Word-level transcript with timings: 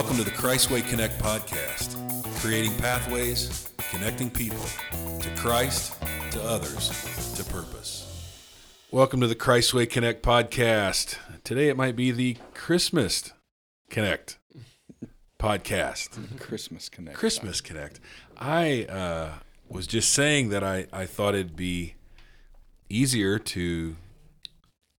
Welcome 0.00 0.16
to 0.16 0.24
the 0.24 0.30
Christway 0.30 0.88
Connect 0.88 1.18
podcast, 1.18 1.94
creating 2.40 2.74
pathways, 2.78 3.68
connecting 3.90 4.30
people 4.30 4.64
to 5.20 5.28
Christ, 5.36 5.94
to 6.30 6.42
others, 6.42 7.34
to 7.34 7.44
purpose. 7.44 8.40
Welcome 8.90 9.20
to 9.20 9.26
the 9.26 9.34
Christway 9.34 9.90
Connect 9.90 10.22
podcast. 10.22 11.18
Today 11.44 11.68
it 11.68 11.76
might 11.76 11.96
be 11.96 12.12
the 12.12 12.38
Christmas 12.54 13.34
Connect 13.90 14.38
podcast. 15.38 16.40
Christmas 16.40 16.88
Connect. 16.88 17.14
Christmas 17.14 17.60
Connect. 17.60 18.00
I 18.38 18.84
uh, 18.84 19.32
was 19.68 19.86
just 19.86 20.14
saying 20.14 20.48
that 20.48 20.64
I, 20.64 20.86
I 20.94 21.04
thought 21.04 21.34
it'd 21.34 21.56
be 21.56 21.96
easier 22.88 23.38
to 23.38 23.96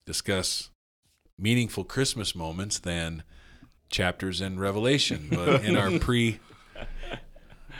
discuss 0.06 0.70
meaningful 1.40 1.86
Christmas 1.86 2.36
moments 2.36 2.78
than 2.78 3.24
chapters 3.92 4.42
in 4.42 4.60
Revelation. 4.60 5.28
But 5.30 5.64
in 5.66 5.78
our 5.78 6.00
pre 6.00 6.40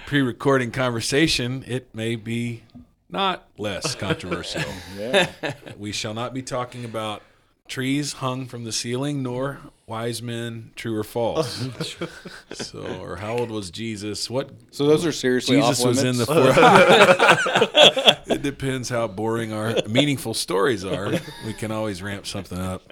pre 0.06 0.22
recording 0.22 0.72
conversation, 0.72 1.64
it 1.68 1.94
may 1.96 2.16
be 2.16 2.64
not 3.10 3.48
less 3.58 3.96
controversial. 3.96 4.62
Yeah. 4.98 5.30
we 5.78 5.92
shall 5.92 6.14
not 6.14 6.34
be 6.34 6.42
talking 6.44 6.86
about 6.86 7.22
trees 7.68 8.14
hung 8.14 8.46
from 8.48 8.66
the 8.66 8.72
ceiling 8.72 9.24
nor 9.24 9.60
wise 9.88 10.22
men 10.22 10.72
true 10.76 10.94
or 10.98 11.04
false 11.06 11.66
so 12.52 12.80
or 13.02 13.16
how 13.16 13.38
old 13.38 13.50
was 13.50 13.72
jesus 13.72 14.30
what 14.30 14.50
So 14.72 14.86
those 14.88 15.06
are 15.06 15.14
seriously 15.14 15.56
jesus 15.56 15.80
off 15.80 15.88
was 15.88 16.04
in 16.04 16.18
the 16.18 16.26
limits? 16.26 16.56
fourth 16.58 18.28
it 18.28 18.42
depends 18.42 18.90
how 18.90 19.08
boring 19.08 19.54
our 19.54 19.76
meaningful 19.88 20.34
stories 20.34 20.84
are 20.84 21.12
we 21.46 21.54
can 21.54 21.72
always 21.72 22.02
ramp 22.04 22.28
something 22.28 22.60
up 22.60 22.84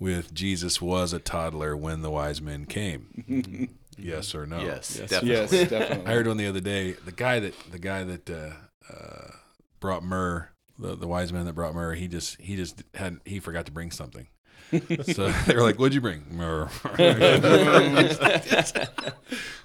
with 0.00 0.34
jesus 0.34 0.80
was 0.82 1.12
a 1.12 1.18
toddler 1.20 1.76
when 1.76 2.02
the 2.02 2.10
wise 2.10 2.40
men 2.42 2.64
came 2.66 3.68
yes 3.98 4.34
or 4.34 4.46
no 4.46 4.58
Yes, 4.60 4.96
Yes, 4.98 5.10
definitely. 5.10 5.30
yes, 5.30 5.50
definitely. 5.70 6.06
I 6.06 6.14
heard 6.14 6.26
one 6.26 6.36
the 6.38 6.46
other 6.46 6.60
day. 6.60 6.92
The 6.92 7.12
guy 7.12 7.38
that 7.40 7.54
the 7.70 7.78
guy 7.78 8.02
that 8.04 8.28
uh, 8.30 8.50
uh, 8.92 9.30
brought 9.78 10.02
myrrh, 10.02 10.48
the, 10.78 10.96
the 10.96 11.06
wise 11.06 11.32
man 11.34 11.44
that 11.44 11.52
brought 11.54 11.74
myrrh, 11.74 11.94
he 11.94 12.08
just 12.08 12.40
he 12.40 12.56
just 12.56 12.82
had 12.94 13.18
he 13.26 13.38
forgot 13.40 13.66
to 13.66 13.72
bring 13.72 13.90
something. 13.90 14.26
so 15.02 15.30
they 15.46 15.54
were 15.54 15.62
like, 15.62 15.78
"What'd 15.78 15.92
you 15.94 16.00
bring?" 16.00 16.24
Myrrh. 16.30 16.68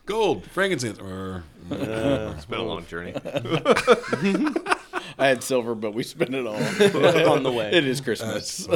Gold, 0.05 0.45
frankincense. 0.51 0.99
Myrrh. 0.99 1.43
It's 1.71 2.45
been 2.45 2.59
a 2.59 2.63
long 2.63 2.85
journey. 2.87 3.13
I 5.17 5.27
had 5.27 5.43
silver, 5.43 5.75
but 5.75 5.93
we 5.93 6.03
spent 6.03 6.33
it 6.35 6.45
all 6.45 6.55
On 7.31 7.43
the 7.43 7.51
way. 7.51 7.69
It 7.71 7.85
is 7.87 8.01
That's 8.01 8.65
Christmas. 8.65 8.67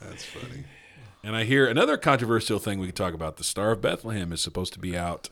That's 0.00 0.24
funny. 0.24 0.64
And 1.22 1.36
I 1.36 1.44
hear 1.44 1.66
another 1.66 1.96
controversial 1.96 2.58
thing 2.58 2.78
we 2.78 2.86
could 2.86 2.96
talk 2.96 3.12
about. 3.14 3.36
The 3.36 3.44
Star 3.44 3.72
of 3.72 3.80
Bethlehem 3.82 4.32
is 4.32 4.40
supposed 4.40 4.72
to 4.72 4.78
be 4.78 4.96
out 4.96 5.28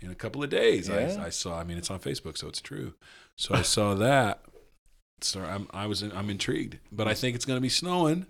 in 0.00 0.10
a 0.10 0.14
couple 0.14 0.42
of 0.42 0.50
days. 0.50 0.88
Yeah. 0.88 1.16
I, 1.20 1.26
I 1.26 1.28
saw. 1.30 1.58
I 1.58 1.64
mean, 1.64 1.78
it's 1.78 1.90
on 1.90 1.98
Facebook, 1.98 2.38
so 2.38 2.46
it's 2.48 2.60
true. 2.60 2.94
So 3.36 3.54
I 3.54 3.62
saw 3.62 3.94
that. 3.96 4.42
So 5.20 5.42
I'm 5.42 5.66
I 5.72 5.86
was 5.86 6.02
I'm 6.02 6.30
intrigued, 6.30 6.78
but 6.90 7.06
I 7.08 7.14
think 7.14 7.34
it's 7.36 7.44
going 7.44 7.56
to 7.56 7.60
be 7.60 7.68
snowing 7.68 8.26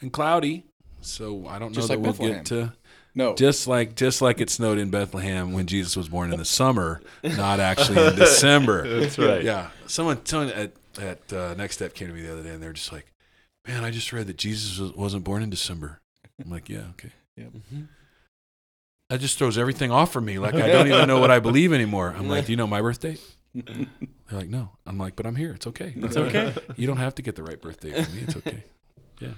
and 0.00 0.12
cloudy. 0.12 0.66
So 1.00 1.46
I 1.46 1.58
don't 1.58 1.70
know 1.70 1.74
Just 1.76 1.88
that 1.88 1.94
like 1.98 2.02
we'll 2.02 2.12
Bethlehem. 2.12 2.36
get 2.38 2.46
to 2.46 2.72
No, 3.14 3.34
just 3.34 3.68
like 3.68 3.94
just 3.94 4.20
like 4.22 4.40
it 4.40 4.50
snowed 4.50 4.78
in 4.78 4.90
Bethlehem 4.90 5.52
when 5.52 5.66
Jesus 5.66 5.96
was 5.96 6.08
born 6.08 6.32
in 6.32 6.38
the 6.38 6.44
summer, 6.60 7.00
not 7.22 7.60
actually 7.60 8.04
in 8.06 8.16
December. 8.16 9.00
That's 9.00 9.18
right. 9.18 9.42
Yeah. 9.44 9.70
Someone, 9.86 10.24
someone 10.26 10.48
at 10.50 10.72
at 11.00 11.32
uh, 11.32 11.54
Next 11.54 11.76
Step 11.76 11.94
came 11.94 12.08
to 12.08 12.14
me 12.14 12.22
the 12.22 12.32
other 12.32 12.42
day, 12.42 12.50
and 12.50 12.62
they're 12.62 12.72
just 12.72 12.92
like, 12.92 13.06
"Man, 13.66 13.84
I 13.84 13.90
just 13.90 14.12
read 14.12 14.26
that 14.26 14.36
Jesus 14.36 14.78
was, 14.78 14.92
wasn't 14.92 15.24
born 15.24 15.42
in 15.42 15.50
December." 15.50 16.00
I'm 16.42 16.50
like, 16.50 16.68
"Yeah, 16.68 16.84
okay." 16.90 17.10
Yep. 17.36 17.52
That 19.10 19.20
just 19.20 19.36
throws 19.36 19.58
everything 19.58 19.90
off 19.90 20.10
for 20.10 20.22
me. 20.22 20.38
Like 20.38 20.54
I 20.54 20.68
don't 20.68 20.88
even 20.88 21.06
know 21.06 21.20
what 21.20 21.30
I 21.30 21.38
believe 21.38 21.74
anymore. 21.74 22.14
I'm 22.16 22.28
like, 22.28 22.46
"Do 22.46 22.52
you 22.52 22.56
know 22.56 22.66
my 22.66 22.80
birthday?" 22.80 23.18
They're 23.54 23.86
like, 24.30 24.48
"No." 24.48 24.70
I'm 24.86 24.96
like, 24.96 25.16
"But 25.16 25.26
I'm 25.26 25.36
here. 25.36 25.52
It's 25.52 25.66
okay. 25.66 25.92
It's 25.94 26.16
okay. 26.16 26.54
You 26.76 26.86
don't 26.86 26.96
have 26.96 27.14
to 27.16 27.22
get 27.22 27.36
the 27.36 27.42
right 27.42 27.60
birthday 27.60 28.02
for 28.02 28.10
me. 28.10 28.22
It's 28.22 28.36
okay." 28.36 28.64
Yeah. 29.20 29.34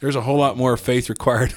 There's 0.00 0.16
a 0.16 0.20
whole 0.20 0.38
lot 0.38 0.56
more 0.56 0.76
faith 0.76 1.08
required 1.08 1.54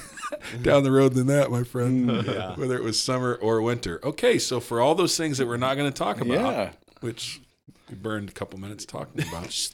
down 0.62 0.82
the 0.82 0.90
road 0.92 1.14
than 1.14 1.26
that, 1.28 1.50
my 1.50 1.64
friend. 1.64 2.24
Yeah. 2.24 2.54
Whether 2.54 2.76
it 2.76 2.82
was 2.82 3.00
summer 3.00 3.34
or 3.34 3.60
winter. 3.60 4.00
Okay, 4.04 4.38
so 4.38 4.60
for 4.60 4.80
all 4.80 4.94
those 4.94 5.16
things 5.16 5.38
that 5.38 5.46
we're 5.46 5.56
not 5.56 5.76
going 5.76 5.90
to 5.90 5.96
talk 5.96 6.20
about, 6.20 6.32
yeah. 6.32 6.70
which 7.00 7.40
we 7.88 7.96
burned 7.96 8.28
a 8.28 8.32
couple 8.32 8.58
minutes 8.58 8.84
talking 8.84 9.22
about. 9.28 9.70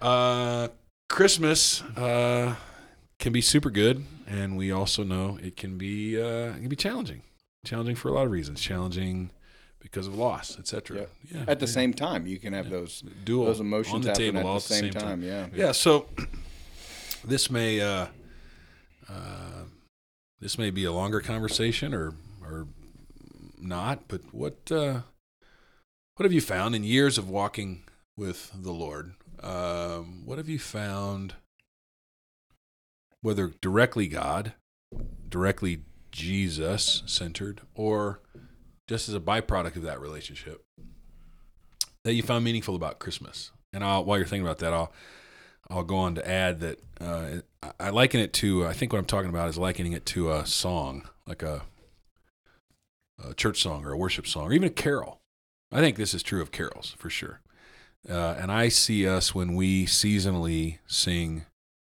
uh, 0.00 0.68
Christmas 1.14 1.80
uh, 1.96 2.56
can 3.20 3.32
be 3.32 3.40
super 3.40 3.70
good, 3.70 4.04
and 4.26 4.56
we 4.56 4.72
also 4.72 5.04
know 5.04 5.38
it 5.40 5.56
can 5.56 5.78
be 5.78 6.20
uh, 6.20 6.50
it 6.56 6.58
can 6.58 6.68
be 6.68 6.74
challenging. 6.74 7.22
Challenging 7.64 7.94
for 7.94 8.08
a 8.08 8.12
lot 8.12 8.26
of 8.26 8.32
reasons. 8.32 8.60
Challenging 8.60 9.30
because 9.78 10.08
of 10.08 10.16
loss, 10.16 10.58
etc. 10.58 10.96
Yep. 10.96 11.10
Yeah, 11.30 11.44
At 11.46 11.60
the 11.60 11.66
yeah. 11.66 11.72
same 11.72 11.94
time, 11.94 12.26
you 12.26 12.40
can 12.40 12.52
have 12.52 12.68
those 12.68 13.04
dual 13.24 13.44
those 13.44 13.60
emotions 13.60 13.94
on 13.94 14.00
the 14.00 14.12
table 14.12 14.40
at 14.40 14.44
all 14.44 14.54
the 14.54 14.60
same, 14.62 14.90
time. 14.90 15.22
Yeah. 15.22 15.46
yeah, 15.54 15.70
so 15.70 16.08
this 17.24 17.48
may 17.48 17.80
uh, 17.80 18.06
uh, 19.08 19.62
this 20.40 20.58
may 20.58 20.70
be 20.70 20.84
a 20.84 20.90
longer 20.90 21.20
conversation 21.20 21.94
or 21.94 22.14
or 22.42 22.66
not, 23.56 24.08
but 24.08 24.34
what 24.34 24.72
uh, 24.72 25.02
what 26.16 26.24
have 26.24 26.32
you 26.32 26.40
found 26.40 26.74
in 26.74 26.82
years 26.82 27.18
of 27.18 27.30
walking 27.30 27.84
with 28.16 28.50
the 28.52 28.72
Lord? 28.72 29.12
Um, 29.44 30.22
what 30.24 30.38
have 30.38 30.48
you 30.48 30.58
found, 30.58 31.34
whether 33.20 33.52
directly 33.60 34.08
God, 34.08 34.54
directly 35.28 35.82
Jesus 36.10 37.02
centered, 37.04 37.60
or 37.74 38.20
just 38.88 39.08
as 39.08 39.14
a 39.14 39.20
byproduct 39.20 39.76
of 39.76 39.82
that 39.82 40.00
relationship, 40.00 40.64
that 42.04 42.14
you 42.14 42.22
found 42.22 42.42
meaningful 42.42 42.74
about 42.74 42.98
Christmas? 42.98 43.50
And 43.74 43.84
I'll, 43.84 44.02
while 44.04 44.16
you're 44.16 44.26
thinking 44.26 44.46
about 44.46 44.58
that, 44.58 44.72
I'll 44.72 44.92
I'll 45.68 45.84
go 45.84 45.96
on 45.96 46.14
to 46.14 46.26
add 46.26 46.60
that 46.60 46.78
uh, 47.00 47.26
I- 47.78 47.90
liken 47.90 48.20
it 48.20 48.32
to. 48.34 48.66
I 48.66 48.72
think 48.72 48.92
what 48.92 48.98
I'm 48.98 49.04
talking 49.04 49.30
about 49.30 49.48
is 49.50 49.58
likening 49.58 49.92
it 49.92 50.06
to 50.06 50.32
a 50.32 50.46
song, 50.46 51.08
like 51.26 51.42
a, 51.42 51.62
a 53.22 53.34
church 53.34 53.62
song 53.62 53.84
or 53.84 53.92
a 53.92 53.96
worship 53.98 54.26
song, 54.26 54.44
or 54.44 54.52
even 54.54 54.68
a 54.68 54.72
carol. 54.72 55.20
I 55.70 55.80
think 55.80 55.96
this 55.96 56.14
is 56.14 56.22
true 56.22 56.40
of 56.40 56.50
carols 56.50 56.94
for 56.98 57.10
sure. 57.10 57.40
Uh, 58.08 58.36
and 58.38 58.52
I 58.52 58.68
see 58.68 59.08
us 59.08 59.34
when 59.34 59.54
we 59.54 59.86
seasonally 59.86 60.78
sing 60.86 61.46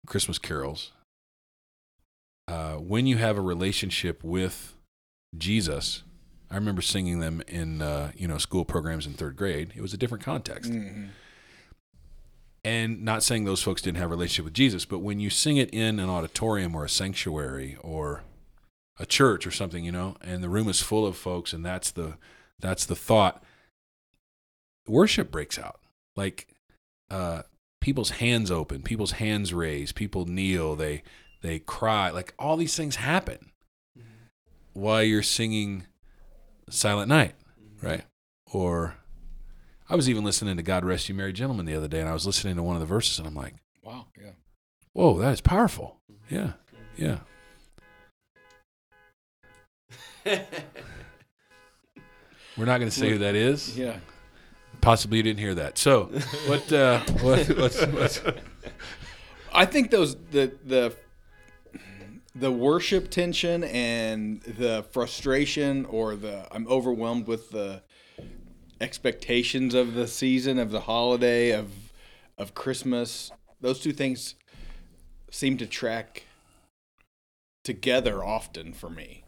Christmas 0.06 0.38
carols. 0.38 0.92
Uh, 2.47 2.75
when 2.75 3.06
you 3.06 3.16
have 3.16 3.38
a 3.38 3.41
relationship 3.41 4.22
with 4.22 4.76
Jesus, 5.37 6.03
I 6.50 6.56
remember 6.56 6.82
singing 6.82 7.20
them 7.20 7.42
in 7.48 7.81
uh, 7.81 8.12
you 8.16 8.28
know 8.28 8.37
school 8.38 8.65
programs 8.66 9.06
in 9.06 9.15
third 9.15 9.37
grade. 9.37 9.72
It 9.75 9.81
was 9.81 9.94
a 9.94 9.97
different 9.97 10.22
context 10.22 10.70
Mhm. 10.70 11.09
and 12.65 13.03
not 13.03 13.22
saying 13.22 13.44
those 13.44 13.62
folks 13.62 13.81
didn't 13.82 13.97
have 13.98 14.10
a 14.10 14.15
relationship 14.15 14.44
with 14.44 14.54
Jesus, 14.54 14.84
but 14.84 14.98
when 14.98 15.21
you 15.21 15.31
sing 15.31 15.56
it 15.56 15.71
in 15.72 15.98
an 15.98 16.10
auditorium 16.10 16.75
or 16.75 16.84
a 16.84 16.88
sanctuary 16.88 17.76
or 17.81 18.22
a 18.98 19.06
church 19.06 19.47
or 19.47 19.50
something, 19.50 19.84
you 19.84 19.91
know, 19.92 20.16
and 20.21 20.42
the 20.42 20.48
room 20.50 20.69
is 20.69 20.81
full 20.82 21.06
of 21.06 21.16
folks, 21.16 21.53
and 21.54 21.65
that's 21.65 21.91
the 21.91 22.19
that's 22.60 22.84
the 22.84 22.94
thought. 22.97 23.42
Worship 24.86 25.31
breaks 25.31 25.59
out, 25.59 25.81
like 26.16 26.48
uh, 27.10 27.42
people's 27.80 28.10
hands 28.10 28.50
open, 28.50 28.82
people's 28.82 29.12
hands 29.12 29.52
raised, 29.52 29.94
people 29.94 30.26
kneel, 30.26 30.76
they 30.76 31.02
they 31.42 31.58
cry, 31.58 32.10
like 32.10 32.34
all 32.38 32.56
these 32.56 32.76
things 32.76 32.97
happen 32.97 33.52
mm-hmm. 33.98 34.08
while 34.72 35.03
you're 35.03 35.22
singing 35.22 35.86
Silent 36.70 37.08
Night, 37.08 37.34
mm-hmm. 37.60 37.86
right? 37.86 38.04
Or 38.53 38.97
I 39.89 39.97
was 39.97 40.09
even 40.09 40.24
listening 40.24 40.56
to 40.56 40.62
God 40.62 40.84
Rest 40.84 41.09
You 41.09 41.15
Merry 41.15 41.33
Gentlemen 41.33 41.66
the 41.66 41.74
other 41.74 41.89
day, 41.89 42.00
and 42.00 42.09
I 42.09 42.15
was 42.15 42.27
listening 42.27 42.56
to 42.56 42.62
one 42.62 42.77
of 42.77 42.80
the 42.80 42.86
verses, 42.86 43.18
and 43.18 43.28
I'm 43.28 43.34
like, 43.34 43.54
Wow. 43.83 44.06
Yeah. 44.18 44.30
whoa, 44.94 45.18
that 45.18 45.33
is 45.34 45.41
powerful. 45.42 46.00
Mm-hmm. 46.10 46.34
Yeah, 46.34 46.53
yeah. 46.97 47.18
We're 52.56 52.65
not 52.65 52.78
going 52.78 52.91
to 52.91 52.97
say 52.97 53.10
who 53.10 53.18
that 53.18 53.34
is. 53.34 53.77
Yeah. 53.77 53.98
Possibly 54.84 55.16
you 55.16 55.22
didn't 55.22 55.41
hear 55.41 55.54
that. 55.54 55.78
So, 55.78 56.04
what? 56.47 56.71
Uh, 56.71 57.01
what 57.22 57.48
what's, 57.57 57.86
what's, 57.86 58.21
I 59.53 59.65
think 59.65 59.91
those 59.91 60.15
the 60.31 60.53
the 60.63 60.95
the 62.34 62.53
worship 62.53 63.10
tension 63.10 63.65
and 63.65 64.42
the 64.42 64.84
frustration 64.91 65.86
or 65.86 66.16
the 66.16 66.47
I'm 66.54 66.66
overwhelmed 66.69 67.27
with 67.27 67.51
the 67.51 67.83
expectations 68.81 69.72
of 69.72 69.95
the 69.95 70.07
season 70.07 70.59
of 70.59 70.71
the 70.71 70.81
holiday 70.81 71.53
of 71.53 71.71
of 72.37 72.54
Christmas 72.54 73.30
those 73.63 73.80
two 73.80 73.92
things 73.92 74.34
seem 75.30 75.57
to 75.57 75.66
track 75.66 76.25
together 77.63 78.22
often 78.22 78.75
for 78.75 78.91
me 78.91 79.25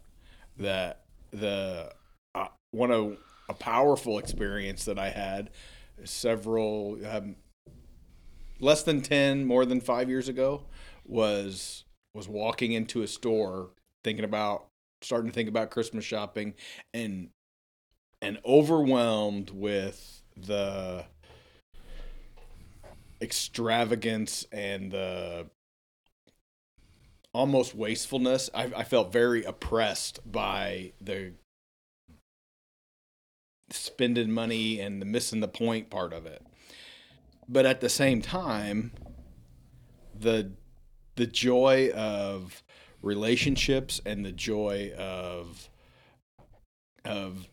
that 0.57 1.01
the 1.31 1.91
uh, 2.35 2.47
one 2.71 2.91
of 2.91 3.17
a 3.49 3.53
powerful 3.53 4.17
experience 4.19 4.85
that 4.85 4.99
I 4.99 5.09
had 5.09 5.49
several 6.03 6.99
um, 7.05 7.35
less 8.59 8.83
than 8.83 9.01
10 9.01 9.45
more 9.45 9.65
than 9.65 9.81
5 9.81 10.09
years 10.09 10.29
ago 10.29 10.63
was 11.05 11.85
was 12.13 12.27
walking 12.27 12.71
into 12.71 13.03
a 13.03 13.07
store 13.07 13.69
thinking 14.03 14.25
about 14.25 14.67
starting 15.01 15.29
to 15.29 15.33
think 15.33 15.49
about 15.49 15.69
Christmas 15.69 16.03
shopping 16.03 16.53
and 16.93 17.29
and 18.21 18.39
overwhelmed 18.45 19.51
with 19.51 20.23
the 20.35 21.05
extravagance 23.21 24.45
and 24.51 24.91
the 24.91 25.47
almost 27.33 27.75
wastefulness. 27.75 28.49
I, 28.53 28.71
I 28.75 28.83
felt 28.83 29.11
very 29.11 29.43
oppressed 29.43 30.19
by 30.29 30.93
the 30.99 31.33
spending 33.69 34.31
money 34.31 34.79
and 34.79 35.01
the 35.01 35.05
missing 35.05 35.39
the 35.39 35.47
point 35.47 35.89
part 35.89 36.13
of 36.13 36.25
it. 36.25 36.41
But 37.49 37.65
at 37.65 37.81
the 37.81 37.89
same 37.89 38.21
time, 38.21 38.91
the 40.17 40.51
the 41.15 41.27
joy 41.27 41.89
of 41.91 42.63
relationships 43.01 44.01
and 44.05 44.25
the 44.25 44.31
joy 44.31 44.91
of 44.97 45.69
of 47.05 47.47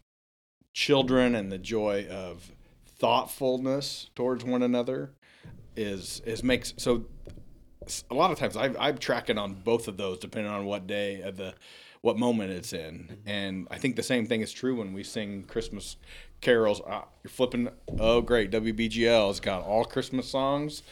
children 0.72 1.34
and 1.34 1.52
the 1.52 1.58
joy 1.58 2.06
of 2.10 2.50
thoughtfulness 2.86 4.10
towards 4.14 4.44
one 4.44 4.62
another 4.62 5.12
is 5.76 6.20
is 6.26 6.42
makes 6.42 6.74
so 6.76 7.04
a 8.10 8.14
lot 8.14 8.30
of 8.30 8.38
times 8.38 8.56
I've, 8.56 8.76
I'm 8.78 8.98
tracking 8.98 9.38
on 9.38 9.54
both 9.54 9.88
of 9.88 9.96
those 9.96 10.18
depending 10.18 10.50
on 10.50 10.64
what 10.64 10.86
day 10.86 11.20
of 11.20 11.36
the 11.36 11.54
what 12.04 12.18
moment 12.18 12.50
it's 12.50 12.74
in, 12.74 13.16
and 13.24 13.66
I 13.70 13.78
think 13.78 13.96
the 13.96 14.02
same 14.02 14.26
thing 14.26 14.42
is 14.42 14.52
true 14.52 14.76
when 14.76 14.92
we 14.92 15.02
sing 15.02 15.44
Christmas 15.44 15.96
carols. 16.42 16.82
Uh, 16.86 17.00
you're 17.22 17.30
flipping. 17.30 17.70
Oh, 17.98 18.20
great! 18.20 18.50
WBGL 18.50 19.28
has 19.28 19.40
got 19.40 19.62
all 19.64 19.86
Christmas 19.86 20.28
songs 20.28 20.82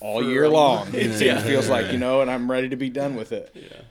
all 0.00 0.20
For- 0.20 0.28
year 0.28 0.48
long. 0.48 0.88
It 0.92 1.20
Yeah. 1.20 1.40
feels 1.40 1.68
like 1.68 1.92
you 1.92 1.98
know, 1.98 2.20
and 2.20 2.28
I'm 2.30 2.50
ready 2.50 2.68
to 2.68 2.74
be 2.76 2.90
done 2.90 3.14
with 3.14 3.30
it. 3.30 3.52
Yeah. 3.54 3.82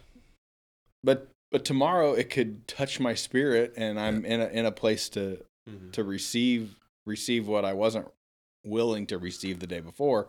But 1.02 1.30
but 1.50 1.64
tomorrow 1.64 2.12
it 2.14 2.30
could 2.30 2.68
touch 2.68 3.00
my 3.00 3.14
spirit, 3.14 3.74
and 3.78 3.98
I'm 3.98 4.26
in 4.26 4.42
a 4.42 4.48
in 4.48 4.66
a 4.66 4.72
place 4.72 5.08
to 5.10 5.46
Mhm. 5.70 5.94
to 5.94 6.04
receive 6.04 6.76
receive 7.06 7.48
what 7.48 7.64
I 7.64 7.72
wasn't 7.72 8.10
willing 8.66 9.08
to 9.08 9.18
receive 9.18 9.60
the 9.60 9.68
day 9.68 9.80
before. 9.80 10.28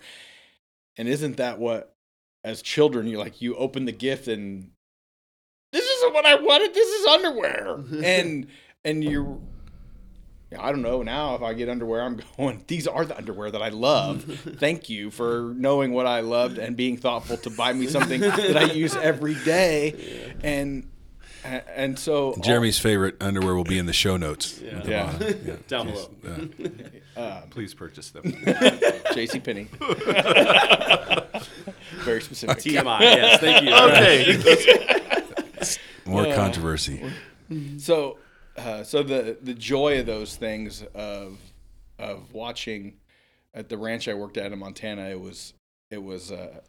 And 0.96 1.08
isn't 1.08 1.36
that 1.38 1.58
what 1.58 1.92
as 2.44 2.62
children 2.62 3.08
you 3.08 3.18
like 3.18 3.42
you 3.42 3.56
open 3.56 3.84
the 3.84 3.90
gift 3.92 4.28
and 4.28 4.70
isn't 5.98 6.14
what 6.14 6.26
I 6.26 6.34
wanted, 6.36 6.74
this 6.74 6.88
is 6.88 7.06
underwear. 7.06 7.78
and 8.04 8.46
and 8.84 9.04
you 9.04 9.42
yeah, 10.50 10.62
I 10.64 10.70
don't 10.70 10.80
know. 10.80 11.02
Now 11.02 11.34
if 11.34 11.42
I 11.42 11.52
get 11.52 11.68
underwear, 11.68 12.02
I'm 12.02 12.20
going, 12.38 12.64
these 12.68 12.86
are 12.86 13.04
the 13.04 13.16
underwear 13.16 13.50
that 13.50 13.60
I 13.62 13.68
love. 13.68 14.22
Thank 14.58 14.88
you 14.88 15.10
for 15.10 15.52
knowing 15.56 15.92
what 15.92 16.06
I 16.06 16.20
loved 16.20 16.56
and 16.58 16.74
being 16.76 16.96
thoughtful 16.96 17.36
to 17.38 17.50
buy 17.50 17.72
me 17.74 17.86
something 17.86 18.20
that 18.22 18.56
I 18.56 18.72
use 18.72 18.96
every 18.96 19.34
day. 19.34 20.32
And 20.42 20.88
and 21.44 21.98
so 21.98 22.34
Jeremy's 22.42 22.78
favorite 22.78 23.16
underwear 23.22 23.54
will 23.54 23.64
be 23.64 23.78
in 23.78 23.86
the 23.86 23.92
show 23.92 24.16
notes. 24.16 24.60
Yeah. 24.60 24.70
at 24.70 24.84
the 24.84 24.90
Yeah. 24.90 25.12
bottom. 25.12 25.40
Yeah. 25.46 25.56
Down 25.68 25.86
below. 25.86 26.10
Yeah. 27.16 27.22
Um, 27.22 27.42
Please 27.50 27.74
purchase 27.74 28.10
them. 28.10 28.22
J.C. 29.14 29.40
Penney. 29.40 29.68
Very 32.04 32.20
specific. 32.22 32.58
TMI. 32.58 33.00
Yes. 33.00 33.40
Thank 33.40 33.64
you. 33.64 33.74
okay. 33.74 34.94
More 36.08 36.34
controversy. 36.34 37.02
So, 37.78 38.18
uh, 38.56 38.82
so 38.82 39.02
the 39.02 39.38
the 39.40 39.54
joy 39.54 40.00
of 40.00 40.06
those 40.06 40.36
things 40.36 40.82
of 40.94 41.38
of 41.98 42.32
watching 42.32 42.94
at 43.54 43.68
the 43.68 43.78
ranch 43.78 44.08
I 44.08 44.14
worked 44.14 44.36
at 44.36 44.52
in 44.52 44.58
Montana, 44.58 45.08
it 45.08 45.20
was 45.20 45.54
it 45.90 46.02
was 46.02 46.30
uh, 46.30 46.60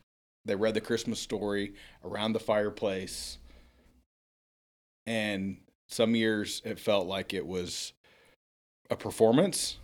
they 0.45 0.55
read 0.55 0.73
the 0.73 0.81
Christmas 0.81 1.19
story 1.19 1.73
around 2.03 2.33
the 2.33 2.39
fireplace, 2.39 3.37
and 5.05 5.57
some 5.87 6.15
years 6.15 6.61
it 6.63 6.79
felt 6.79 7.07
like 7.07 7.33
it 7.33 7.45
was 7.45 7.93
a 8.89 8.95
performance, 8.95 9.77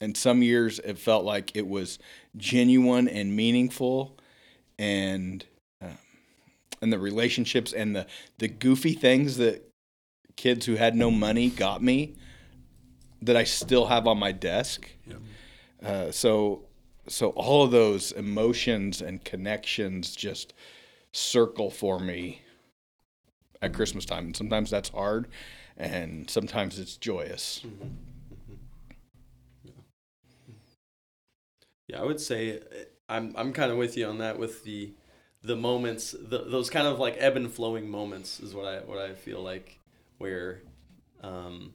and 0.00 0.16
some 0.16 0.42
years 0.42 0.78
it 0.80 0.98
felt 0.98 1.24
like 1.24 1.54
it 1.56 1.66
was 1.66 1.98
genuine 2.36 3.08
and 3.08 3.34
meaningful, 3.36 4.16
and 4.78 5.46
and 6.84 6.92
the 6.92 6.98
relationships 7.00 7.72
and 7.72 7.96
the 7.96 8.06
the 8.38 8.46
goofy 8.46 8.92
things 8.92 9.38
that 9.38 9.68
kids 10.36 10.66
who 10.66 10.76
had 10.76 10.94
no 10.94 11.10
money 11.10 11.48
got 11.50 11.82
me 11.82 12.14
that 13.22 13.36
I 13.36 13.44
still 13.44 13.86
have 13.86 14.06
on 14.06 14.18
my 14.18 14.32
desk. 14.32 14.90
Yep. 15.06 15.18
Uh, 15.82 16.10
so, 16.10 16.66
so 17.08 17.30
all 17.30 17.64
of 17.64 17.70
those 17.70 18.12
emotions 18.12 19.00
and 19.00 19.24
connections 19.24 20.14
just 20.14 20.52
circle 21.12 21.70
for 21.70 21.98
me 21.98 22.42
at 23.62 23.72
Christmas 23.72 24.04
time. 24.04 24.26
And 24.26 24.36
sometimes 24.36 24.70
that's 24.70 24.90
hard, 24.90 25.28
and 25.76 26.28
sometimes 26.28 26.78
it's 26.78 26.96
joyous. 26.96 27.64
Yeah, 31.88 32.00
I 32.00 32.04
would 32.04 32.20
say 32.20 32.58
uh, 32.58 32.62
I'm 33.08 33.34
I'm 33.36 33.52
kind 33.52 33.70
of 33.70 33.78
with 33.78 33.96
you 33.96 34.06
on 34.06 34.18
that. 34.18 34.38
With 34.38 34.64
the 34.64 34.92
the 35.44 35.56
moments, 35.56 36.12
the, 36.18 36.38
those 36.38 36.70
kind 36.70 36.86
of 36.86 36.98
like 36.98 37.16
ebb 37.18 37.36
and 37.36 37.52
flowing 37.52 37.88
moments 37.88 38.40
is 38.40 38.54
what 38.54 38.66
I 38.66 38.78
what 38.80 38.98
I 38.98 39.14
feel 39.14 39.42
like 39.42 39.78
where, 40.18 40.62
um, 41.22 41.74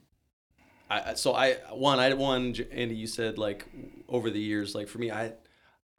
I 0.89 1.13
so 1.13 1.33
I 1.33 1.53
one 1.71 1.99
I 1.99 2.13
one 2.13 2.55
Andy 2.71 2.95
you 2.95 3.07
said 3.07 3.37
like 3.37 3.65
over 4.07 4.29
the 4.29 4.39
years 4.39 4.75
like 4.75 4.87
for 4.87 4.97
me 4.97 5.11
I. 5.11 5.33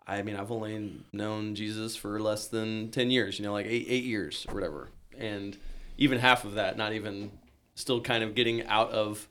I 0.06 0.22
mean, 0.22 0.34
I've 0.34 0.50
only 0.50 1.04
known 1.12 1.54
Jesus 1.54 1.94
for 1.94 2.18
less 2.18 2.48
than 2.48 2.90
ten 2.90 3.12
years. 3.12 3.38
You 3.38 3.44
know, 3.44 3.52
like 3.52 3.66
eight 3.66 3.86
eight 3.88 4.02
years 4.02 4.44
or 4.48 4.54
whatever, 4.54 4.88
and 5.16 5.56
even 5.98 6.18
half 6.18 6.44
of 6.44 6.54
that, 6.54 6.76
not 6.76 6.92
even 6.94 7.30
still 7.76 8.00
kind 8.00 8.24
of 8.24 8.34
getting 8.34 8.66
out 8.66 8.90
of 8.90 9.28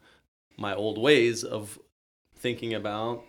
my 0.58 0.74
old 0.74 0.98
ways 0.98 1.44
of 1.44 1.80
thinking 2.38 2.74
about 2.74 3.26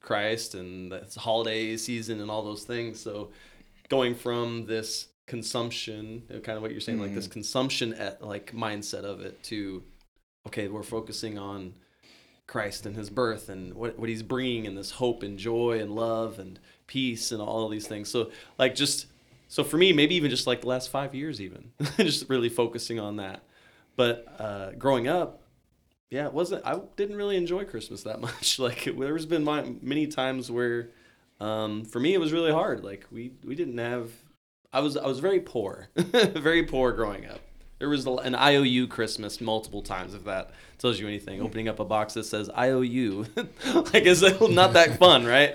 Christ 0.00 0.54
and 0.54 0.92
the 0.92 1.06
holiday 1.18 1.76
season 1.76 2.20
and 2.20 2.30
all 2.30 2.42
those 2.42 2.64
things. 2.64 3.00
So 3.00 3.30
going 3.90 4.14
from 4.14 4.64
this 4.66 5.08
consumption, 5.26 6.22
uh, 6.34 6.38
kind 6.38 6.56
of 6.56 6.62
what 6.62 6.70
you're 6.70 6.80
saying, 6.80 7.00
like 7.00 7.14
this 7.14 7.26
consumption 7.28 7.92
at 7.94 8.24
like 8.24 8.52
mindset 8.52 9.04
of 9.04 9.20
it 9.20 9.42
to, 9.44 9.82
okay, 10.46 10.68
we're 10.68 10.82
focusing 10.82 11.38
on 11.38 11.74
Christ 12.46 12.86
and 12.86 12.96
his 12.96 13.10
birth 13.10 13.48
and 13.48 13.74
what, 13.74 13.98
what 13.98 14.08
he's 14.08 14.22
bringing 14.22 14.66
and 14.66 14.76
this 14.76 14.92
hope 14.92 15.22
and 15.22 15.38
joy 15.38 15.78
and 15.80 15.94
love 15.94 16.38
and 16.38 16.58
peace 16.86 17.30
and 17.30 17.42
all 17.42 17.64
of 17.64 17.70
these 17.70 17.86
things. 17.86 18.10
So 18.10 18.30
like 18.58 18.74
just, 18.74 19.06
so 19.48 19.62
for 19.62 19.76
me, 19.76 19.92
maybe 19.92 20.14
even 20.14 20.30
just 20.30 20.46
like 20.46 20.62
the 20.62 20.68
last 20.68 20.90
five 20.90 21.14
years, 21.14 21.40
even 21.40 21.72
just 21.98 22.28
really 22.28 22.48
focusing 22.48 22.98
on 22.98 23.16
that. 23.16 23.42
But 23.96 24.26
uh, 24.38 24.70
growing 24.72 25.08
up, 25.08 25.42
yeah, 26.10 26.26
it 26.26 26.32
wasn't. 26.32 26.66
I 26.66 26.80
didn't 26.96 27.16
really 27.16 27.36
enjoy 27.36 27.64
Christmas 27.64 28.02
that 28.02 28.20
much. 28.28 28.58
Like 28.58 28.84
there's 28.84 29.26
been 29.26 29.44
my, 29.44 29.74
many 29.80 30.06
times 30.06 30.50
where, 30.50 30.90
um, 31.40 31.84
for 31.84 31.98
me, 31.98 32.14
it 32.14 32.20
was 32.20 32.32
really 32.32 32.52
hard. 32.52 32.84
Like 32.84 33.06
we 33.10 33.32
we 33.44 33.54
didn't 33.54 33.78
have. 33.78 34.10
I 34.72 34.80
was 34.80 34.96
I 34.96 35.06
was 35.06 35.20
very 35.20 35.40
poor, 35.40 35.88
very 35.96 36.64
poor 36.64 36.92
growing 36.92 37.26
up. 37.26 37.40
There 37.78 37.88
was 37.88 38.06
an 38.06 38.34
IOU 38.34 38.88
Christmas 38.88 39.40
multiple 39.40 39.80
times. 39.80 40.14
If 40.14 40.24
that 40.24 40.50
tells 40.78 41.00
you 41.00 41.08
anything, 41.08 41.40
opening 41.40 41.66
up 41.66 41.80
a 41.80 41.84
box 41.84 42.14
that 42.14 42.24
says 42.24 42.50
IOU, 42.56 43.26
like 43.74 44.04
is 44.04 44.22
not 44.22 44.74
that 44.74 44.98
fun, 44.98 45.24
right? 45.24 45.54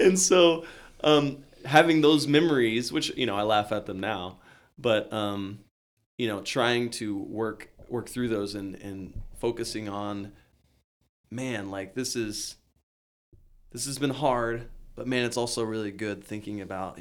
and 0.00 0.18
so, 0.18 0.64
um, 1.02 1.38
having 1.64 2.00
those 2.00 2.28
memories, 2.28 2.92
which 2.92 3.14
you 3.16 3.26
know 3.26 3.34
I 3.34 3.42
laugh 3.42 3.72
at 3.72 3.86
them 3.86 3.98
now, 3.98 4.38
but 4.78 5.12
um, 5.12 5.58
you 6.18 6.28
know, 6.28 6.40
trying 6.40 6.90
to 6.90 7.18
work 7.18 7.68
work 7.88 8.08
through 8.08 8.28
those 8.28 8.54
and 8.54 8.76
and 8.76 9.20
focusing 9.36 9.88
on, 9.88 10.32
man, 11.32 11.68
like 11.68 11.94
this 11.94 12.14
is 12.14 12.56
this 13.74 13.86
has 13.86 13.98
been 13.98 14.10
hard, 14.10 14.68
but 14.94 15.06
man, 15.06 15.24
it's 15.24 15.36
also 15.36 15.64
really 15.64 15.90
good 15.90 16.24
thinking 16.24 16.60
about 16.60 17.00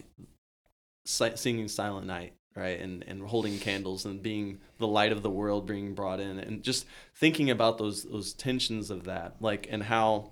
si- 1.05 1.35
singing 1.35 1.67
Silent 1.67 2.07
Night, 2.07 2.33
right, 2.55 2.79
and 2.79 3.05
and 3.07 3.21
holding 3.21 3.59
candles 3.59 4.05
and 4.05 4.21
being 4.21 4.59
the 4.79 4.87
light 4.87 5.11
of 5.11 5.21
the 5.21 5.29
world 5.29 5.67
being 5.67 5.93
brought 5.93 6.19
in, 6.19 6.39
and 6.39 6.63
just 6.63 6.85
thinking 7.15 7.51
about 7.51 7.77
those 7.77 8.03
those 8.03 8.33
tensions 8.33 8.89
of 8.89 9.03
that, 9.05 9.35
like 9.39 9.67
and 9.69 9.83
how 9.83 10.31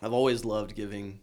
I've 0.00 0.14
always 0.14 0.44
loved 0.44 0.74
giving 0.74 1.20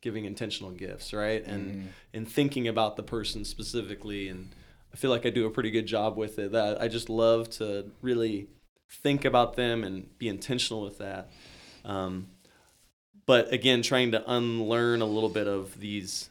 giving 0.00 0.24
intentional 0.24 0.70
gifts, 0.70 1.12
right, 1.12 1.44
and 1.44 1.92
and 2.14 2.30
thinking 2.30 2.68
about 2.68 2.96
the 2.96 3.02
person 3.02 3.44
specifically 3.44 4.28
and 4.28 4.54
I 4.92 4.96
feel 4.96 5.10
like 5.10 5.26
I 5.26 5.30
do 5.30 5.44
a 5.46 5.50
pretty 5.50 5.70
good 5.70 5.86
job 5.86 6.16
with 6.16 6.38
it. 6.38 6.52
That 6.52 6.80
I 6.80 6.86
just 6.86 7.10
love 7.10 7.50
to 7.50 7.90
really 8.00 8.46
think 8.88 9.24
about 9.24 9.56
them 9.56 9.82
and 9.82 10.16
be 10.18 10.28
intentional 10.28 10.82
with 10.82 10.98
that. 10.98 11.30
Um, 11.84 12.28
but 13.28 13.52
again, 13.52 13.82
trying 13.82 14.12
to 14.12 14.32
unlearn 14.32 15.02
a 15.02 15.04
little 15.06 15.28
bit 15.28 15.46
of 15.46 15.78
these, 15.78 16.30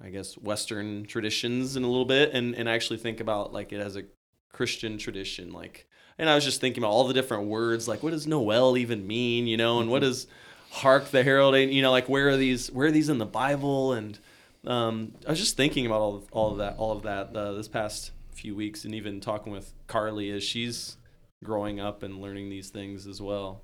I 0.00 0.08
guess, 0.08 0.38
Western 0.38 1.04
traditions 1.04 1.74
in 1.74 1.82
a 1.82 1.88
little 1.88 2.04
bit, 2.04 2.32
and 2.32 2.54
and 2.54 2.68
actually 2.68 2.98
think 2.98 3.18
about 3.18 3.52
like 3.52 3.72
it 3.72 3.80
as 3.80 3.96
a 3.96 4.04
Christian 4.52 4.98
tradition. 4.98 5.52
Like, 5.52 5.88
and 6.16 6.30
I 6.30 6.36
was 6.36 6.44
just 6.44 6.60
thinking 6.60 6.80
about 6.80 6.92
all 6.92 7.08
the 7.08 7.12
different 7.12 7.48
words. 7.48 7.88
Like, 7.88 8.04
what 8.04 8.10
does 8.10 8.24
Noel 8.24 8.76
even 8.76 9.04
mean? 9.04 9.48
You 9.48 9.56
know, 9.56 9.80
and 9.80 9.90
what 9.90 10.02
does 10.02 10.28
hark 10.70 11.06
the 11.06 11.24
herald? 11.24 11.56
You 11.56 11.82
know, 11.82 11.90
like 11.90 12.08
where 12.08 12.28
are 12.28 12.36
these? 12.36 12.70
Where 12.70 12.86
are 12.86 12.92
these 12.92 13.08
in 13.08 13.18
the 13.18 13.26
Bible? 13.26 13.94
And 13.94 14.16
um, 14.64 15.12
I 15.26 15.30
was 15.30 15.40
just 15.40 15.56
thinking 15.56 15.86
about 15.86 16.00
all 16.00 16.14
of, 16.14 16.28
all 16.30 16.52
of 16.52 16.58
that, 16.58 16.76
all 16.76 16.92
of 16.92 17.02
that 17.02 17.34
uh, 17.34 17.50
this 17.54 17.66
past 17.66 18.12
few 18.30 18.54
weeks, 18.54 18.84
and 18.84 18.94
even 18.94 19.20
talking 19.20 19.52
with 19.52 19.72
Carly 19.88 20.30
as 20.30 20.44
she's 20.44 20.98
growing 21.42 21.80
up 21.80 22.04
and 22.04 22.22
learning 22.22 22.48
these 22.48 22.68
things 22.68 23.08
as 23.08 23.20
well. 23.20 23.62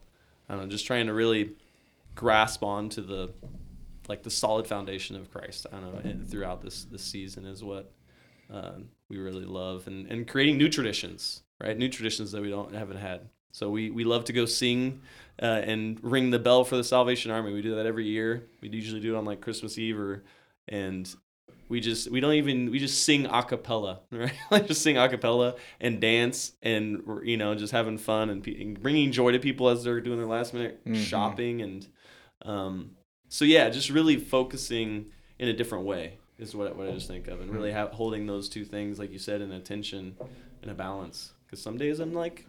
I 0.49 0.55
don't 0.55 0.65
know, 0.65 0.69
just 0.69 0.87
trying 0.87 1.07
to 1.07 1.15
really 1.15 1.53
grasp 2.15 2.63
onto 2.63 3.03
the 3.03 3.31
like 4.09 4.23
the 4.23 4.31
solid 4.31 4.67
foundation 4.67 5.17
of 5.17 5.31
Christ. 5.31 5.67
I 5.73 5.77
don't 5.77 5.93
know 5.95 6.01
and 6.11 6.29
throughout 6.29 6.63
this 6.63 6.85
this 6.85 7.03
season 7.03 7.45
is 7.47 7.63
what 7.63 7.93
uh, 8.53 8.73
we 9.09 9.19
really 9.19 9.45
love, 9.45 9.87
and 9.87 10.07
and 10.11 10.27
creating 10.27 10.59
new 10.59 10.69
traditions, 10.69 11.43
right? 11.63 11.77
New 11.77 11.89
traditions 11.89 12.33
that 12.33 12.43
we 12.43 12.51
don't 12.51 12.75
haven't 12.75 12.97
had. 12.99 13.29
So 13.53 13.69
we, 13.69 13.91
we 13.91 14.05
love 14.05 14.25
to 14.27 14.33
go 14.33 14.47
sing 14.47 15.01
uh, 15.43 15.45
and 15.65 15.99
ring 16.05 16.31
the 16.31 16.39
bell 16.39 16.63
for 16.63 16.77
the 16.77 16.85
Salvation 16.85 17.33
Army. 17.33 17.53
We 17.53 17.63
do 17.63 17.75
that 17.75 17.85
every 17.87 18.07
year. 18.07 18.45
We 18.63 18.69
usually 18.69 19.01
do 19.01 19.17
it 19.17 19.19
on 19.19 19.25
like 19.25 19.41
Christmas 19.41 19.77
Eve 19.77 19.99
or 19.99 20.23
and 20.69 21.13
we 21.69 21.81
just 21.81 22.11
we 22.13 22.21
don't 22.21 22.35
even 22.35 22.71
we 22.71 22.79
just 22.79 23.05
sing 23.05 23.27
a 23.27 23.43
cappella, 23.43 24.01
right? 24.13 24.33
like 24.53 24.67
just 24.69 24.83
sing 24.83 24.99
a 24.99 25.09
cappella 25.09 25.55
and 25.81 26.01
dance 26.01 26.53
and 26.63 27.03
you 27.25 27.37
know 27.37 27.55
just 27.57 27.73
having 27.73 27.99
fun 27.99 28.31
and, 28.31 28.43
pe- 28.43 28.61
and 28.61 28.81
bringing 28.81 29.11
joy 29.13 29.33
to 29.33 29.39
people 29.41 29.69
as 29.69 29.83
they're 29.85 30.01
doing 30.01 30.19
their 30.19 30.27
last 30.29 30.55
minute 30.55 30.85
Mhm. 30.85 30.97
shopping 30.97 31.63
and 31.63 31.87
um, 32.43 32.93
so 33.29 33.45
yeah, 33.45 33.69
just 33.71 33.91
really 33.91 34.17
focusing 34.17 35.07
in 35.39 35.49
a 35.49 35.53
different 35.53 35.85
way 35.85 36.19
is 36.39 36.55
what, 36.55 36.75
what 36.77 36.89
I 36.89 36.93
just 36.93 37.07
think 37.07 37.29
of 37.29 37.41
and 37.41 37.51
really 37.51 37.73
ha- 37.73 37.89
holding 37.93 38.27
those 38.27 38.49
two 38.49 38.65
things 38.65 38.99
like 38.99 39.13
you 39.13 39.19
said 39.19 39.41
in 39.41 39.53
attention 39.53 40.17
and 40.63 40.71
a 40.71 40.75
balance. 40.75 41.33
Because 41.47 41.63
some 41.63 41.77
days 41.79 42.01
I'm 42.01 42.15
like, 42.15 42.47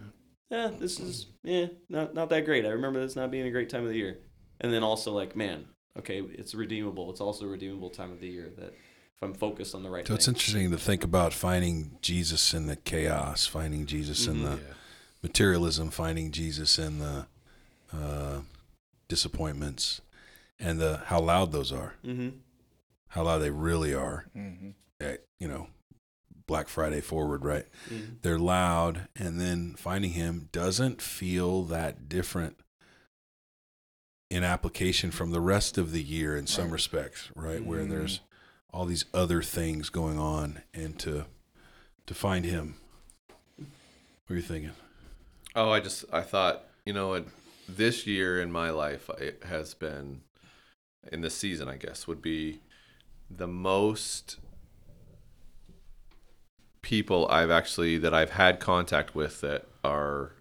yeah, 0.50 0.70
this 0.78 1.00
is 1.00 1.28
yeah, 1.44 1.68
not 1.90 2.14
not 2.14 2.30
that 2.30 2.46
great. 2.46 2.66
I 2.66 2.70
remember 2.70 3.00
this 3.00 3.16
not 3.16 3.32
being 3.32 3.48
a 3.48 3.52
great 3.52 3.70
time 3.70 3.84
of 3.84 3.90
the 3.90 3.98
year, 3.98 4.20
and 4.60 4.72
then 4.72 4.84
also 4.84 5.12
like, 5.12 5.36
man, 5.36 5.66
okay, 5.98 6.20
it's 6.22 6.54
redeemable. 6.56 7.10
It's 7.12 7.22
also 7.22 7.46
a 7.46 7.50
redeemable 7.50 7.90
time 7.90 8.12
of 8.12 8.20
the 8.20 8.28
year 8.28 8.50
that 8.58 8.74
if 8.74 9.22
I'm 9.24 9.34
focused 9.34 9.76
on 9.76 9.84
the 9.84 9.90
right 9.90 10.08
So 10.08 10.14
it's 10.14 10.28
interesting 10.28 10.72
to 10.72 10.78
think 10.78 11.04
about 11.04 11.34
finding 11.34 11.92
Jesus 12.02 12.54
in 12.54 12.68
the 12.68 12.76
chaos, 12.76 13.46
finding 13.46 13.86
Jesus 13.86 14.28
in 14.28 14.38
Mhm. 14.38 14.44
the 14.44 14.60
materialism, 15.24 15.90
finding 15.90 16.32
Jesus 16.32 16.80
in 16.80 17.00
the 17.00 17.26
uh, 17.94 18.42
disappointments, 19.16 20.00
and 20.58 20.80
the 20.80 21.02
how 21.08 21.20
loud 21.20 21.52
those 21.52 21.72
are, 21.74 21.96
Mm-hmm. 22.06 22.30
how 23.10 23.24
loud 23.24 23.40
they 23.40 23.50
really 23.50 23.94
are. 23.94 24.26
Mm-hmm. 24.36 24.70
At, 25.02 25.26
you 25.38 25.50
know, 25.50 25.68
Black 26.48 26.70
Friday 26.70 27.02
forward, 27.02 27.44
right? 27.44 27.66
Mm-hmm. 27.90 28.14
They're 28.22 28.40
loud, 28.40 29.10
and 29.18 29.38
then 29.40 29.76
finding 29.78 30.12
Him 30.12 30.48
doesn't 30.54 31.02
feel 31.02 31.64
that 31.64 32.08
different 32.08 32.58
in 34.30 34.46
application 34.46 35.12
from 35.12 35.32
the 35.32 35.42
rest 35.42 35.78
of 35.78 35.92
the 35.92 36.02
year 36.02 36.38
in 36.38 36.48
some 36.48 36.66
Right. 36.66 36.74
respects, 36.74 37.30
right? 37.36 37.62
Where 37.66 37.84
Mhm. 37.84 37.90
there's 37.90 38.22
all 38.74 38.86
these 38.86 39.04
other 39.14 39.42
things 39.44 39.90
going 39.90 40.18
on, 40.18 40.62
and 40.74 40.98
to 41.00 41.26
to 42.08 42.14
find 42.14 42.46
Him. 42.46 42.76
What 43.58 43.68
are 44.30 44.36
you 44.36 44.42
thinking? 44.42 44.72
Oh, 45.56 45.70
I 45.70 45.82
just 45.82 46.06
I 46.14 46.22
thought 46.22 46.64
you 46.86 46.94
know 46.94 47.10
what 47.10 47.26
this 47.78 48.06
year 48.08 48.42
in 48.42 48.52
my 48.52 48.70
life 48.70 49.10
it 49.20 49.44
has 49.46 49.74
been 49.74 50.22
in 51.12 51.22
this 51.22 51.36
season 51.36 51.68
I 51.68 51.78
guess 51.78 52.08
would 52.08 52.22
be 52.22 52.62
the 53.30 53.48
most 53.48 54.38
people 56.82 57.28
I've 57.30 57.52
actually 57.52 57.98
that 58.00 58.14
I've 58.14 58.32
had 58.32 58.60
contact 58.60 59.16
with 59.16 59.42
that 59.42 59.66
are 59.84 60.34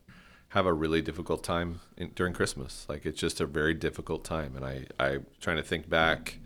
have 0.51 0.67
a 0.67 0.73
really 0.73 1.01
difficult 1.01 1.45
time 1.45 1.81
in, 1.97 2.11
during 2.15 2.33
Christmas. 2.33 2.85
Like 2.89 3.07
it's 3.07 3.21
just 3.21 3.41
a 3.41 3.47
very 3.47 3.75
difficult 3.75 4.25
time, 4.25 4.57
and 4.57 4.65
I 4.65 4.87
I 4.99 5.19
trying 5.41 5.57
to 5.57 5.63
think 5.63 5.89
back. 5.89 6.39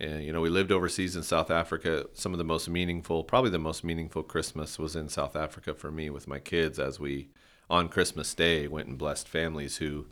And 0.00 0.22
you 0.22 0.32
know, 0.32 0.40
we 0.40 0.48
lived 0.48 0.70
overseas 0.70 1.16
in 1.16 1.22
South 1.22 1.50
Africa. 1.50 2.06
Some 2.14 2.32
of 2.32 2.38
the 2.38 2.44
most 2.44 2.68
meaningful, 2.68 3.24
probably 3.24 3.50
the 3.50 3.58
most 3.58 3.82
meaningful 3.82 4.22
Christmas 4.22 4.78
was 4.78 4.94
in 4.94 5.08
South 5.08 5.34
Africa 5.34 5.74
for 5.74 5.90
me 5.90 6.08
with 6.10 6.28
my 6.28 6.38
kids 6.38 6.78
as 6.78 7.00
we 7.00 7.30
on 7.68 7.88
Christmas 7.88 8.32
Day 8.34 8.68
went 8.68 8.86
and 8.88 8.96
blessed 8.96 9.28
families 9.28 9.78
who 9.78 10.06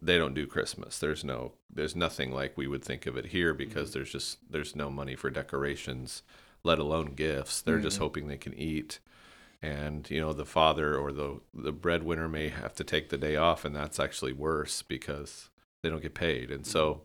they 0.00 0.18
don't 0.18 0.34
do 0.34 0.46
Christmas. 0.46 0.98
There's 0.98 1.24
no 1.24 1.52
there's 1.72 1.96
nothing 1.96 2.32
like 2.32 2.56
we 2.56 2.66
would 2.66 2.84
think 2.84 3.06
of 3.06 3.16
it 3.16 3.26
here 3.26 3.52
because 3.52 3.90
mm-hmm. 3.90 3.98
there's 3.98 4.12
just 4.12 4.38
there's 4.50 4.76
no 4.76 4.90
money 4.90 5.14
for 5.16 5.30
decorations, 5.30 6.22
let 6.62 6.78
alone 6.78 7.14
gifts. 7.14 7.60
They're 7.60 7.78
just 7.78 7.96
mm-hmm. 7.96 8.04
hoping 8.04 8.28
they 8.28 8.38
can 8.38 8.54
eat. 8.54 8.98
And 9.62 10.10
you 10.10 10.20
know, 10.20 10.32
the 10.32 10.46
father 10.46 10.96
or 10.96 11.12
the 11.12 11.40
the 11.52 11.72
breadwinner 11.72 12.28
may 12.28 12.48
have 12.48 12.74
to 12.74 12.84
take 12.84 13.08
the 13.08 13.18
day 13.18 13.36
off 13.36 13.64
and 13.64 13.74
that's 13.74 14.00
actually 14.00 14.32
worse 14.32 14.82
because 14.82 15.50
they 15.82 15.90
don't 15.90 16.02
get 16.02 16.14
paid. 16.14 16.50
And 16.50 16.66
so 16.66 16.94
mm-hmm. 16.94 17.00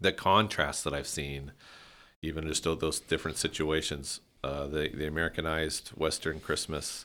the 0.00 0.12
contrast 0.12 0.84
that 0.84 0.94
I've 0.94 1.06
seen 1.06 1.52
even 2.22 2.48
just 2.48 2.64
those 2.64 3.00
different 3.00 3.36
situations, 3.36 4.20
uh, 4.42 4.66
the 4.66 4.90
the 4.94 5.06
Americanized 5.06 5.90
Western 5.90 6.40
Christmas, 6.40 7.04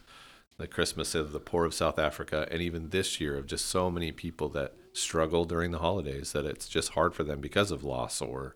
the 0.58 0.68
Christmas 0.68 1.16
of 1.16 1.32
the 1.32 1.40
poor 1.40 1.66
of 1.66 1.74
South 1.74 1.98
Africa, 2.00 2.48
and 2.52 2.62
even 2.62 2.90
this 2.90 3.20
year 3.20 3.38
of 3.38 3.48
just 3.48 3.66
so 3.66 3.90
many 3.90 4.12
people 4.12 4.50
that 4.50 4.74
struggle 4.94 5.46
during 5.46 5.72
the 5.72 5.80
holidays 5.80 6.32
that 6.34 6.46
it's 6.46 6.68
just 6.70 6.90
hard 6.90 7.16
for 7.16 7.24
them 7.24 7.42
because 7.42 7.72
of 7.72 7.84
loss 7.84 8.22
or 8.22 8.56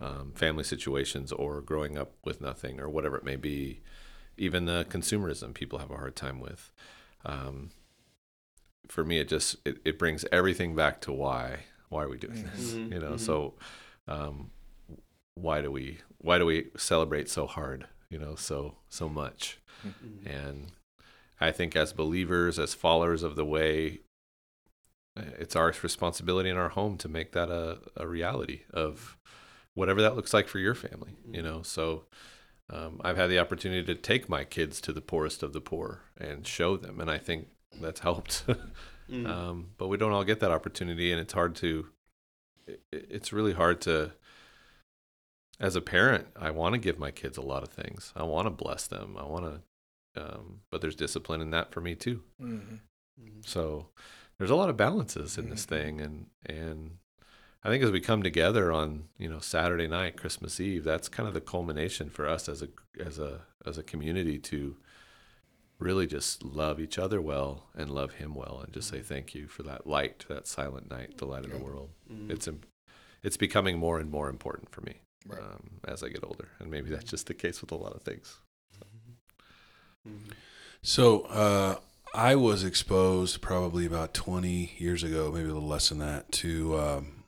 um, 0.00 0.32
family 0.34 0.64
situations 0.64 1.30
or 1.32 1.60
growing 1.60 1.96
up 1.96 2.12
with 2.24 2.40
nothing 2.40 2.80
or 2.80 2.88
whatever 2.88 3.16
it 3.16 3.24
may 3.24 3.36
be. 3.36 3.80
Even 4.36 4.64
the 4.64 4.86
consumerism 4.88 5.52
people 5.54 5.78
have 5.78 5.90
a 5.90 5.96
hard 5.96 6.16
time 6.16 6.40
with. 6.40 6.72
Um, 7.24 7.70
for 8.88 9.04
me, 9.04 9.18
it 9.18 9.28
just 9.28 9.56
it, 9.64 9.78
it 9.84 9.98
brings 9.98 10.24
everything 10.32 10.74
back 10.74 11.00
to 11.02 11.12
why 11.12 11.60
why 11.90 12.04
are 12.04 12.08
we 12.08 12.18
doing 12.18 12.42
this? 12.54 12.72
Mhm, 12.72 12.92
You 12.92 12.98
know, 13.00 13.12
mhm. 13.12 13.20
so 13.20 13.54
um, 14.08 14.50
why 15.34 15.60
do 15.60 15.70
we 15.70 15.98
why 16.18 16.38
do 16.38 16.46
we 16.46 16.70
celebrate 16.76 17.28
so 17.28 17.46
hard? 17.46 17.86
You 18.08 18.18
know, 18.18 18.34
so 18.34 18.76
so 18.88 19.08
much. 19.08 19.58
Mm-hmm. 19.86 20.26
And 20.28 20.72
I 21.40 21.52
think 21.52 21.74
as 21.74 21.92
believers, 21.92 22.58
as 22.58 22.74
followers 22.74 23.22
of 23.22 23.34
the 23.36 23.44
way, 23.44 24.00
it's 25.16 25.56
our 25.56 25.72
responsibility 25.82 26.48
in 26.50 26.56
our 26.56 26.68
home 26.70 26.96
to 26.98 27.08
make 27.08 27.32
that 27.32 27.50
a, 27.50 27.78
a 27.96 28.06
reality 28.06 28.62
of 28.72 29.16
whatever 29.74 30.02
that 30.02 30.16
looks 30.16 30.34
like 30.34 30.48
for 30.48 30.58
your 30.58 30.74
family, 30.74 31.12
you 31.30 31.42
know? 31.42 31.62
So 31.62 32.04
um, 32.70 33.00
I've 33.02 33.16
had 33.16 33.30
the 33.30 33.38
opportunity 33.38 33.82
to 33.84 33.94
take 34.00 34.28
my 34.28 34.44
kids 34.44 34.80
to 34.82 34.92
the 34.92 35.00
poorest 35.00 35.42
of 35.42 35.52
the 35.52 35.60
poor 35.60 36.02
and 36.18 36.46
show 36.46 36.76
them. 36.76 37.00
And 37.00 37.10
I 37.10 37.18
think 37.18 37.48
that's 37.80 38.00
helped. 38.00 38.44
Mhm. 39.10 39.26
um, 39.26 39.70
but 39.76 39.88
we 39.88 39.96
don't 39.96 40.12
all 40.12 40.22
get 40.22 40.38
that 40.38 40.52
opportunity. 40.52 41.10
And 41.10 41.20
it's 41.20 41.32
hard 41.32 41.56
to, 41.56 41.88
it, 42.68 42.80
it's 42.92 43.32
really 43.32 43.54
hard 43.54 43.80
to, 43.80 44.12
as 45.58 45.74
a 45.74 45.80
parent, 45.80 46.28
I 46.36 46.52
want 46.52 46.74
to 46.74 46.78
give 46.78 46.96
my 46.96 47.10
kids 47.10 47.36
a 47.36 47.42
lot 47.42 47.64
of 47.64 47.70
things. 47.70 48.12
I 48.14 48.22
want 48.22 48.46
to 48.46 48.50
bless 48.50 48.86
them. 48.86 49.16
I 49.18 49.24
want 49.24 49.46
to, 49.46 49.62
um, 50.16 50.60
but 50.70 50.80
there's 50.80 50.96
discipline 50.96 51.40
in 51.40 51.50
that 51.50 51.72
for 51.72 51.80
me 51.80 51.94
too. 51.94 52.22
Mm-hmm. 52.40 52.76
Mhm. 53.20 53.46
So 53.46 53.88
there's 54.38 54.50
a 54.50 54.56
lot 54.56 54.70
of 54.70 54.76
balances 54.76 55.36
in 55.38 55.50
this 55.50 55.64
Mhm. 55.66 55.68
thing, 55.68 56.00
and 56.00 56.30
and 56.46 56.98
I 57.62 57.68
think 57.68 57.84
as 57.84 57.90
we 57.90 58.00
come 58.00 58.22
together 58.22 58.72
on 58.72 59.08
you 59.18 59.28
know 59.28 59.38
Saturday 59.40 59.86
night, 59.86 60.16
Christmas 60.16 60.58
Eve, 60.60 60.82
that's 60.84 61.08
kind 61.08 61.26
of 61.28 61.34
the 61.34 61.40
culmination 61.40 62.08
for 62.10 62.26
us 62.26 62.48
as 62.48 62.62
a 62.62 62.68
as 62.98 63.18
a 63.18 63.46
as 63.66 63.76
a 63.78 63.82
community 63.82 64.38
to 64.38 64.76
really 65.78 66.06
just 66.06 66.42
love 66.42 66.78
each 66.80 66.98
other 66.98 67.20
well 67.22 67.70
and 67.74 67.90
love 67.90 68.12
Him 68.12 68.34
well, 68.34 68.60
and 68.62 68.72
just 68.72 68.88
say 68.88 69.00
thank 69.00 69.34
you 69.34 69.48
for 69.48 69.62
that 69.62 69.86
light, 69.86 70.26
that 70.28 70.46
silent 70.46 70.90
night, 70.90 71.16
the 71.18 71.26
light 71.26 71.44
of 71.44 71.50
the 71.50 71.56
Yeah. 71.58 71.62
world. 71.64 71.90
Mhm. 72.10 72.30
It's 72.30 72.48
it's 73.22 73.36
becoming 73.36 73.78
more 73.78 73.98
and 73.98 74.10
more 74.10 74.30
important 74.30 74.70
for 74.70 74.80
me 74.80 75.02
Right. 75.26 75.42
um, 75.42 75.80
as 75.84 76.02
I 76.02 76.08
get 76.08 76.24
older, 76.24 76.48
and 76.58 76.70
maybe 76.70 76.88
that's 76.88 77.10
just 77.10 77.26
the 77.26 77.34
case 77.34 77.60
with 77.60 77.70
a 77.70 77.76
lot 77.76 77.92
of 77.94 78.02
things. 78.02 78.40
So 80.82 81.22
uh, 81.22 81.76
I 82.14 82.34
was 82.34 82.64
exposed 82.64 83.40
probably 83.40 83.86
about 83.86 84.14
20 84.14 84.72
years 84.78 85.02
ago, 85.02 85.30
maybe 85.30 85.48
a 85.48 85.52
little 85.52 85.68
less 85.68 85.90
than 85.90 85.98
that, 85.98 86.32
to 86.32 86.78
um, 86.78 87.24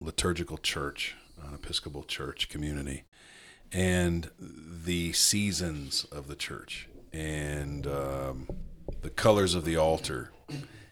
liturgical 0.00 0.58
church, 0.58 1.14
an 1.46 1.54
Episcopal 1.54 2.04
church 2.04 2.48
community, 2.48 3.04
and 3.70 4.30
the 4.38 5.12
seasons 5.12 6.04
of 6.10 6.26
the 6.28 6.36
church 6.36 6.88
and 7.12 7.86
um, 7.86 8.48
the 9.02 9.10
colors 9.10 9.54
of 9.54 9.64
the 9.64 9.76
altar. 9.76 10.32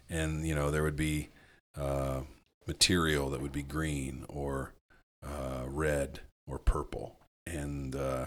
And, 0.09 0.47
you 0.47 0.55
know, 0.55 0.71
there 0.71 0.83
would 0.83 0.97
be 0.97 1.31
uh, 1.77 2.21
material 2.67 3.31
that 3.31 3.41
would 3.41 3.53
be 3.53 3.63
green 3.63 4.27
or 4.29 4.75
uh, 5.27 5.63
red 5.67 6.21
or 6.47 6.59
purple 6.59 7.19
and, 7.47 7.97
uh, 7.97 8.27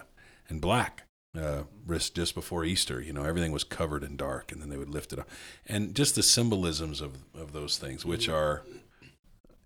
and 0.50 0.60
black 0.60 1.04
uh, 1.38 1.64
just 1.90 2.16
just 2.16 2.36
before 2.36 2.66
Easter. 2.66 3.02
You 3.02 3.14
know, 3.14 3.24
everything 3.24 3.52
was 3.52 3.64
covered 3.64 4.04
in 4.04 4.18
dark, 4.18 4.52
and 4.52 4.62
then 4.62 4.70
they 4.70 4.78
would 4.78 4.90
lift 4.90 5.14
it 5.14 5.20
up, 5.20 5.30
and 5.66 5.96
just 5.96 6.16
the 6.16 6.24
symbolisms 6.24 7.02
of 7.02 7.18
of 7.34 7.54
those 7.54 7.78
things, 7.78 8.06
which 8.06 8.30
are 8.30 8.64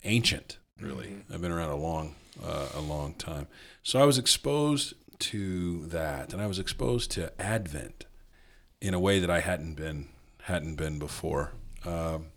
ancient, 0.04 0.58
really. 0.80 1.18
I've 1.34 1.42
been 1.42 1.52
around 1.52 1.72
a 1.72 1.78
long 1.78 2.16
uh, 2.44 2.70
a 2.76 2.82
long 2.82 3.14
time, 3.14 3.48
so 3.84 4.02
I 4.02 4.06
was 4.06 4.18
exposed 4.18 4.94
to 5.20 5.86
that, 5.88 6.34
and 6.34 6.42
I 6.42 6.48
was 6.48 6.60
exposed 6.60 7.12
to 7.12 7.32
Advent 7.40 8.06
in 8.82 8.94
a 8.94 9.00
way 9.00 9.20
that 9.20 9.30
I 9.30 9.40
hadn't 9.40 9.76
been 9.76 10.10
hadn't 10.44 10.76
been 10.76 11.00
before. 11.00 11.52
Um, 11.86 12.28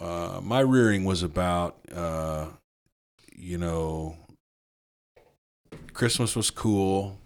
uh, 0.00 0.40
my 0.42 0.60
rearing 0.60 1.04
was 1.04 1.22
about, 1.22 1.78
uh, 1.92 2.46
you 3.34 3.58
know, 3.58 4.16
Christmas 5.92 6.36
was 6.36 6.50
cool. 6.50 7.18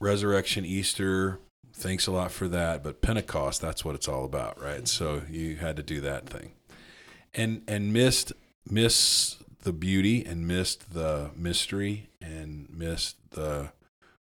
Resurrection, 0.00 0.64
Easter, 0.64 1.40
thanks 1.72 2.06
a 2.06 2.12
lot 2.12 2.30
for 2.30 2.48
that. 2.48 2.82
But 2.82 3.00
Pentecost, 3.00 3.60
that's 3.60 3.84
what 3.84 3.94
it's 3.94 4.08
all 4.08 4.24
about, 4.24 4.60
right? 4.60 4.86
So 4.86 5.22
you 5.30 5.56
had 5.56 5.76
to 5.76 5.82
do 5.82 6.00
that 6.02 6.26
thing, 6.28 6.52
and 7.34 7.62
and 7.66 7.92
missed 7.92 8.32
miss 8.68 9.36
the 9.62 9.72
beauty 9.72 10.24
and 10.24 10.46
missed 10.46 10.92
the 10.92 11.30
mystery 11.36 12.08
and 12.20 12.68
missed 12.70 13.16
the 13.30 13.72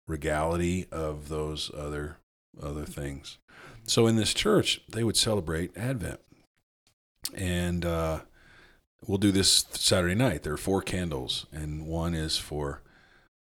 regality 0.07 0.87
of 0.93 1.29
those 1.29 1.71
other 1.75 2.19
other 2.63 2.85
things. 2.85 3.39
So 3.87 4.07
in 4.07 4.17
this 4.17 4.33
church, 4.33 4.81
they 4.89 5.05
would 5.05 5.17
celebrate 5.17 5.77
Advent, 5.77 6.21
and 7.35 7.85
uh, 7.85 8.21
we'll 9.07 9.19
do 9.19 9.33
this 9.33 9.67
Saturday 9.73 10.15
night. 10.15 10.43
There 10.43 10.55
are 10.55 10.59
four 10.59 10.83
candles, 10.83 11.47
and 11.53 11.87
one 11.87 12.15
is 12.15 12.37
for 12.37 12.83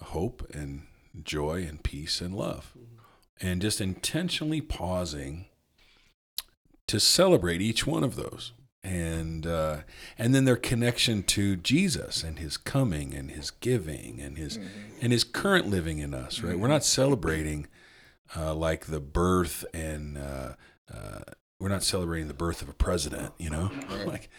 hope 0.01 0.47
and 0.53 0.86
joy 1.23 1.65
and 1.67 1.83
peace 1.83 2.21
and 2.21 2.35
love, 2.35 2.73
and 3.39 3.61
just 3.61 3.81
intentionally 3.81 4.61
pausing 4.61 5.45
to 6.87 6.99
celebrate 6.99 7.61
each 7.61 7.85
one 7.85 8.03
of 8.03 8.15
those. 8.15 8.53
And 8.83 9.45
uh, 9.45 9.79
and 10.17 10.33
then 10.33 10.45
their 10.45 10.55
connection 10.55 11.23
to 11.23 11.57
Jesus 11.57 12.23
and 12.23 12.39
His 12.39 12.55
coming 12.55 13.13
and 13.13 13.31
His 13.31 13.51
giving 13.51 14.21
and 14.21 14.37
His 14.37 14.57
and 15.01 15.11
His 15.11 15.25
current 15.25 15.67
living 15.67 15.99
in 15.99 16.13
us. 16.13 16.41
Right, 16.41 16.57
we're 16.57 16.69
not 16.69 16.85
celebrating 16.85 17.67
uh, 18.35 18.53
like 18.53 18.85
the 18.85 19.01
birth 19.01 19.65
and 19.73 20.17
uh, 20.17 20.53
uh, 20.93 21.19
we're 21.59 21.69
not 21.69 21.83
celebrating 21.83 22.27
the 22.27 22.33
birth 22.33 22.61
of 22.61 22.69
a 22.69 22.73
president. 22.73 23.33
You 23.37 23.49
know, 23.49 23.71
like 24.05 24.29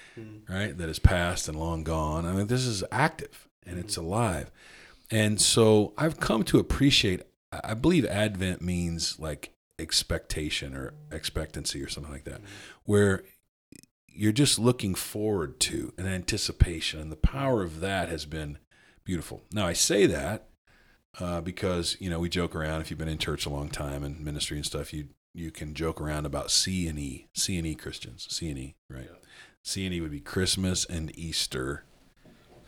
right? 0.48 0.76
That 0.78 0.88
is 0.88 0.98
past 0.98 1.48
and 1.48 1.58
long 1.58 1.84
gone. 1.84 2.24
I 2.24 2.32
mean, 2.32 2.46
this 2.46 2.64
is 2.64 2.82
active 2.90 3.48
and 3.66 3.78
it's 3.78 3.98
alive, 3.98 4.50
and 5.10 5.40
so 5.40 5.92
I've 5.96 6.20
come 6.20 6.42
to 6.44 6.58
appreciate. 6.58 7.22
I 7.50 7.74
believe 7.74 8.04
Advent 8.04 8.60
means 8.60 9.18
like 9.18 9.54
expectation 9.78 10.74
or 10.74 10.94
expectancy 11.10 11.82
or 11.82 11.88
something 11.88 12.12
like 12.12 12.24
that, 12.24 12.40
where 12.84 13.24
you're 14.06 14.32
just 14.32 14.58
looking 14.58 14.94
forward 14.94 15.60
to 15.60 15.92
an 15.96 16.06
anticipation, 16.06 17.00
and 17.00 17.12
the 17.12 17.16
power 17.16 17.62
of 17.62 17.80
that 17.80 18.08
has 18.08 18.26
been 18.26 18.58
beautiful. 19.04 19.42
Now, 19.52 19.66
I 19.66 19.72
say 19.72 20.06
that 20.06 20.48
uh, 21.20 21.40
because 21.40 21.96
you 22.00 22.10
know 22.10 22.18
we 22.18 22.28
joke 22.28 22.54
around. 22.54 22.80
If 22.80 22.90
you've 22.90 22.98
been 22.98 23.08
in 23.08 23.18
church 23.18 23.46
a 23.46 23.50
long 23.50 23.68
time 23.68 24.02
and 24.04 24.20
ministry 24.20 24.56
and 24.56 24.66
stuff, 24.66 24.92
you 24.92 25.08
you 25.34 25.50
can 25.50 25.74
joke 25.74 26.00
around 26.00 26.26
about 26.26 26.50
C 26.50 26.86
and 26.88 26.98
E, 26.98 27.28
C 27.34 27.56
and 27.56 27.66
E 27.66 27.74
Christians, 27.74 28.26
C 28.30 28.48
and 28.48 28.58
E, 28.58 28.74
right? 28.90 29.08
C 29.64 29.84
and 29.84 29.94
E 29.94 30.00
would 30.00 30.10
be 30.10 30.20
Christmas 30.20 30.84
and 30.84 31.16
Easter 31.18 31.84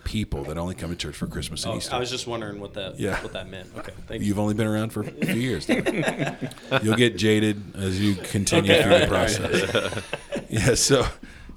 people 0.05 0.45
that 0.45 0.59
only 0.59 0.75
come 0.75 0.91
to 0.91 0.97
church 0.97 1.17
for 1.17 1.27
Christmas 1.27 1.65
and 1.65 1.75
Oh, 1.75 1.77
Easter. 1.77 1.95
I 1.95 1.99
was 1.99 2.11
just 2.11 2.27
wondering 2.27 2.61
what 2.61 2.75
that 2.75 2.99
Yeah. 2.99 3.23
what 3.23 3.33
that 3.33 3.49
meant. 3.49 3.71
Okay, 3.77 3.93
thank 4.07 4.21
you. 4.21 4.29
You've 4.29 4.39
only 4.39 4.55
been 4.55 4.67
around 4.67 4.91
for 4.91 5.01
a 5.03 5.11
few 5.11 5.35
years. 5.41 5.69
You'll 5.69 6.97
get 6.97 7.17
jaded 7.17 7.75
as 7.77 8.01
you 8.01 8.15
continue 8.15 8.73
Okay, 8.73 8.83
through 8.83 8.99
the 8.99 9.07
process. 9.07 10.03
yeah, 10.49 10.75
so 10.75 11.07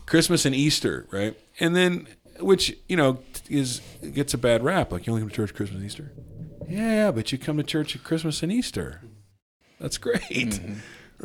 Christmas 0.05 0.45
and 0.45 0.53
Easter, 0.55 1.07
right? 1.12 1.38
And 1.59 1.75
then, 1.75 2.07
which 2.39 2.75
you 2.88 2.97
know 2.97 3.19
is 3.50 3.81
gets 4.13 4.33
a 4.33 4.38
bad 4.38 4.63
rap. 4.63 4.91
Like 4.91 5.07
you 5.07 5.13
only 5.13 5.21
come 5.21 5.29
to 5.29 5.35
church 5.35 5.53
Christmas 5.53 5.77
and 5.77 5.85
Easter. 5.85 6.12
Yeah, 6.69 7.12
but 7.12 7.31
you 7.31 7.38
come 7.38 7.57
to 7.57 7.63
church 7.63 7.95
at 7.95 8.03
Christmas 8.03 8.41
and 8.43 8.51
Easter. 8.51 9.01
That's 9.79 9.97
great, 9.97 10.21
mm-hmm. 10.21 10.75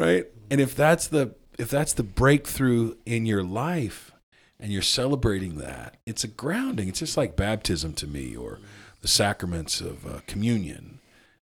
right? 0.00 0.26
And 0.50 0.60
if 0.60 0.74
that's 0.74 1.06
the 1.06 1.34
if 1.58 1.70
that's 1.70 1.92
the 1.92 2.02
breakthrough 2.02 2.94
in 3.06 3.26
your 3.26 3.42
life, 3.42 4.12
and 4.60 4.72
you're 4.72 4.82
celebrating 4.82 5.58
that, 5.58 5.96
it's 6.06 6.24
a 6.24 6.28
grounding. 6.28 6.88
It's 6.88 6.98
just 7.00 7.16
like 7.16 7.36
baptism 7.36 7.92
to 7.94 8.06
me, 8.06 8.36
or 8.36 8.58
the 9.00 9.08
sacraments 9.08 9.80
of 9.80 10.06
uh, 10.06 10.20
communion. 10.26 10.98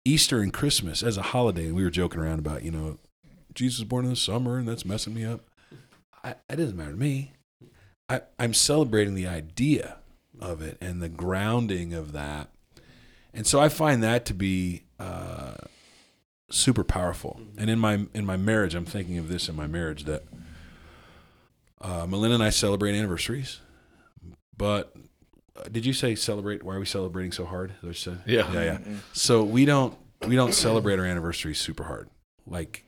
Easter 0.05 0.41
and 0.41 0.53
Christmas 0.53 1.03
as 1.03 1.17
a 1.17 1.23
holiday, 1.23 1.67
and 1.67 1.75
we 1.75 1.85
were 1.85 1.91
joking 1.91 2.21
around 2.21 2.39
about, 2.39 2.63
you 2.63 2.71
know, 2.71 2.99
Jesus 3.55 3.81
was 3.81 3.89
born 3.89 4.05
in 4.05 4.11
the 4.11 4.17
summer, 4.17 4.59
and 4.59 4.69
that's 4.69 4.85
messing 4.85 5.15
me 5.15 5.25
up. 5.25 5.41
I, 6.23 6.35
it 6.49 6.57
doesn't 6.57 6.77
matter 6.77 6.91
to 6.91 6.97
me. 6.97 7.33
I, 8.09 8.23
I'm 8.39 8.53
celebrating 8.53 9.15
the 9.15 9.27
idea 9.27 9.97
of 10.41 10.61
it 10.61 10.77
and 10.81 11.01
the 11.01 11.09
grounding 11.09 11.95
of 11.95 12.13
that, 12.13 12.49
and 13.33 13.47
so 13.47 13.61
I 13.61 13.69
find 13.69 14.03
that 14.03 14.25
to 14.27 14.35
be 14.35 14.83
uh, 14.99 15.55
super 16.51 16.85
powerful. 16.85 17.41
And 17.57 17.71
in 17.71 17.79
my 17.79 18.07
in 18.13 18.27
my 18.27 18.37
marriage, 18.37 18.75
I'm 18.75 18.85
thinking 18.85 19.17
of 19.19 19.29
this 19.29 19.49
in 19.49 19.57
my 19.57 19.67
marriage 19.67 20.05
that 20.05 20.25
uh, 21.85 22.07
Melinda 22.07 22.35
and 22.35 22.43
I 22.43 22.51
celebrate 22.51 22.95
anniversaries, 22.97 23.61
but 24.57 24.95
uh, 25.57 25.69
did 25.71 25.85
you 25.85 25.93
say 25.93 26.15
celebrate? 26.15 26.63
Why 26.63 26.75
are 26.75 26.81
we 26.81 26.87
celebrating 26.87 27.31
so 27.31 27.45
hard? 27.45 27.73
Is 27.83 28.05
that 28.05 28.11
what 28.11 28.27
you? 28.27 28.37
Yeah. 28.39 28.53
yeah, 28.53 28.63
yeah. 28.63 28.79
So 29.13 29.45
we 29.45 29.65
don't 29.65 29.97
we 30.27 30.35
don't 30.35 30.55
celebrate 30.55 30.99
our 30.99 31.05
anniversaries 31.05 31.61
super 31.61 31.85
hard. 31.85 32.09
Like 32.47 32.85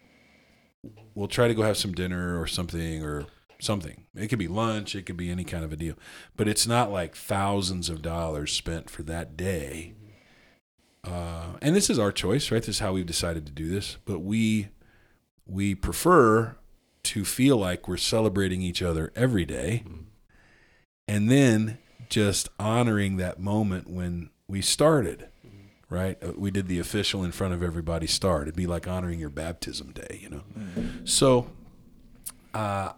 we'll 1.14 1.28
try 1.28 1.46
to 1.46 1.54
go 1.54 1.62
have 1.62 1.76
some 1.76 1.92
dinner 1.92 2.40
or 2.40 2.46
something 2.46 3.04
or 3.04 3.26
something. 3.61 4.04
It 4.14 4.28
could 4.28 4.38
be 4.38 4.48
lunch, 4.48 4.94
it 4.94 5.04
could 5.04 5.16
be 5.16 5.30
any 5.30 5.44
kind 5.44 5.64
of 5.64 5.72
a 5.72 5.76
deal, 5.76 5.94
but 6.37 6.48
it's 6.48 6.66
not 6.66 6.90
like 6.90 7.14
thousands 7.14 7.88
of 7.88 8.02
dollars 8.02 8.52
spent 8.52 8.88
for 8.88 9.02
that 9.04 9.37
day. 9.37 9.94
Uh, 11.04 11.52
and 11.62 11.76
this 11.76 11.88
is 11.88 11.98
our 11.98 12.11
choice, 12.12 12.50
right? 12.50 12.62
This 12.62 12.76
is 12.76 12.78
how 12.80 12.92
we've 12.92 13.06
decided 13.06 13.46
to 13.46 13.52
do 13.52 13.68
this. 13.68 13.96
But 14.04 14.20
we 14.20 14.68
we 15.46 15.74
prefer 15.74 16.56
to 17.06 17.24
feel 17.24 17.56
like 17.56 17.88
we're 17.88 17.96
celebrating 17.96 18.62
each 18.62 18.82
other 18.82 19.12
every 19.16 19.44
day, 19.44 19.84
and 21.08 21.30
then 21.30 21.78
just 22.08 22.48
honoring 22.58 23.16
that 23.16 23.38
moment 23.40 23.88
when 23.90 24.30
we 24.48 24.60
started. 24.62 25.28
Right, 25.88 26.18
Uh, 26.20 26.32
we 26.36 26.50
did 26.50 26.66
the 26.66 26.80
official 26.80 27.22
in 27.22 27.30
front 27.30 27.54
of 27.54 27.62
everybody 27.62 28.08
start. 28.08 28.42
It'd 28.42 28.56
be 28.56 28.66
like 28.66 28.88
honoring 28.88 29.20
your 29.20 29.30
baptism 29.30 29.92
day, 29.92 30.18
you 30.20 30.28
know. 30.28 30.42
So, 31.04 31.48
uh, 32.52 32.94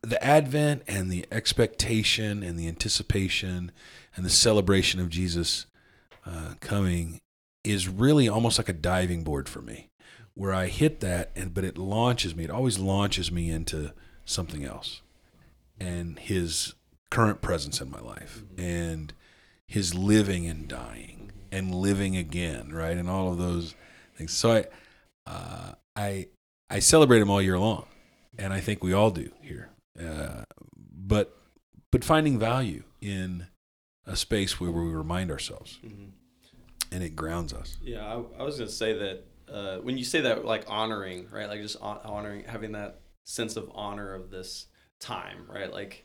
the 0.00 0.24
advent 0.24 0.82
and 0.88 1.10
the 1.12 1.26
expectation 1.30 2.42
and 2.42 2.58
the 2.58 2.66
anticipation 2.68 3.70
and 4.16 4.24
the 4.24 4.30
celebration 4.30 4.98
of 4.98 5.10
Jesus 5.10 5.66
uh, 6.24 6.54
coming 6.60 7.20
is 7.64 7.86
really 7.86 8.26
almost 8.26 8.56
like 8.56 8.70
a 8.70 8.72
diving 8.72 9.22
board 9.22 9.46
for 9.46 9.60
me, 9.60 9.89
where 10.34 10.52
I 10.54 10.66
hit 10.66 11.00
that 11.00 11.30
and 11.36 11.52
but 11.54 11.64
it 11.64 11.76
launches 11.78 12.34
me. 12.34 12.44
It 12.44 12.50
always 12.50 12.78
launches 12.78 13.30
me 13.32 13.50
into 13.50 13.92
something 14.24 14.64
else, 14.64 15.02
and 15.78 16.18
His 16.18 16.74
current 17.10 17.40
presence 17.42 17.80
in 17.80 17.90
my 17.90 18.00
life, 18.00 18.42
and 18.56 19.12
His 19.66 19.94
living 19.94 20.46
and 20.46 20.68
dying 20.68 21.32
and 21.52 21.74
living 21.74 22.16
again, 22.16 22.70
right, 22.72 22.96
and 22.96 23.10
all 23.10 23.32
of 23.32 23.38
those 23.38 23.74
things. 24.16 24.32
So 24.32 24.52
I, 24.52 24.64
uh, 25.26 25.72
I, 25.96 26.28
I 26.70 26.78
celebrate 26.78 27.20
him 27.20 27.28
all 27.30 27.42
year 27.42 27.58
long, 27.58 27.86
and 28.38 28.52
I 28.52 28.60
think 28.60 28.84
we 28.84 28.92
all 28.92 29.10
do 29.10 29.30
here. 29.42 29.70
Uh, 30.00 30.44
but 30.76 31.36
but 31.90 32.04
finding 32.04 32.38
value 32.38 32.84
in 33.00 33.48
a 34.06 34.14
space 34.14 34.60
where 34.60 34.70
we 34.70 34.80
remind 34.92 35.30
ourselves 35.32 35.80
Mhm. 35.84 36.10
and 36.92 37.02
it 37.02 37.16
grounds 37.16 37.52
us. 37.52 37.76
Yeah, 37.82 38.06
I, 38.06 38.40
I 38.40 38.42
was 38.44 38.58
gonna 38.58 38.70
say 38.70 38.92
that 38.92 39.24
uh, 39.50 39.78
when 39.78 39.98
you 39.98 40.04
say 40.04 40.20
that, 40.22 40.44
like 40.44 40.64
honoring, 40.68 41.28
right? 41.30 41.48
Like 41.48 41.60
just 41.60 41.76
honoring, 41.80 42.44
having 42.44 42.72
that 42.72 43.00
sense 43.24 43.56
of 43.56 43.70
honor 43.74 44.14
of 44.14 44.30
this 44.30 44.66
time, 44.98 45.46
right? 45.48 45.72
Like, 45.72 46.04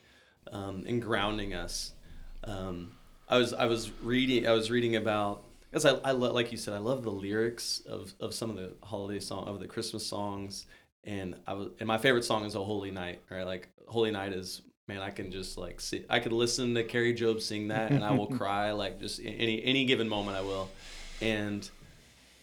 um, 0.52 0.84
and 0.88 1.02
grounding 1.02 1.54
us. 1.54 1.94
Um, 2.44 2.94
I 3.28 3.38
was 3.38 3.54
I 3.54 3.66
was 3.66 3.92
reading 4.02 4.48
I 4.48 4.52
was 4.52 4.70
reading 4.70 4.96
about 4.96 5.44
because 5.72 5.86
I, 5.86 5.96
I 6.04 6.12
lo- 6.12 6.32
like 6.32 6.52
you 6.52 6.58
said 6.58 6.76
I 6.76 6.78
love 6.78 7.04
the 7.04 7.12
lyrics 7.12 7.82
of, 7.88 8.14
of 8.20 8.36
some 8.36 8.52
of 8.52 8.56
the 8.56 8.74
holiday 8.84 9.20
song 9.20 9.48
of 9.48 9.60
the 9.60 9.68
Christmas 9.68 10.06
songs 10.06 10.68
and 11.06 11.36
I 11.48 11.54
was 11.54 11.70
and 11.80 11.88
my 11.88 11.98
favorite 11.98 12.24
song 12.24 12.46
is 12.46 12.56
"Oh 12.56 12.64
Holy 12.64 12.92
Night." 12.92 13.22
Right, 13.30 13.46
like 13.46 13.70
"Holy 13.88 14.12
Night" 14.12 14.34
is 14.34 14.62
man. 14.88 15.02
I 15.02 15.10
can 15.10 15.32
just 15.32 15.58
like 15.58 15.80
see 15.80 16.06
I 16.10 16.20
could 16.20 16.34
listen 16.34 16.74
to 16.76 16.84
Kari 16.84 17.16
Jobe 17.16 17.42
sing 17.42 17.70
that 17.70 17.92
and 17.92 18.04
I 18.04 18.12
will 18.12 18.28
cry 18.38 18.72
like 18.72 19.00
just 19.00 19.20
any 19.24 19.64
any 19.64 19.86
given 19.86 20.10
moment 20.10 20.38
I 20.38 20.42
will, 20.42 20.70
and 21.22 21.68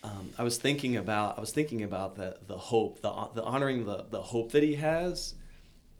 um, 0.02 0.30
I 0.38 0.42
was 0.42 0.58
thinking 0.58 0.96
about 0.96 1.38
I 1.38 1.40
was 1.40 1.52
thinking 1.52 1.82
about 1.82 2.16
the 2.16 2.36
the 2.46 2.58
hope 2.58 3.00
the 3.02 3.28
the 3.34 3.44
honoring 3.44 3.86
the 3.86 4.06
the 4.10 4.20
hope 4.20 4.52
that 4.52 4.62
he 4.62 4.74
has, 4.76 5.34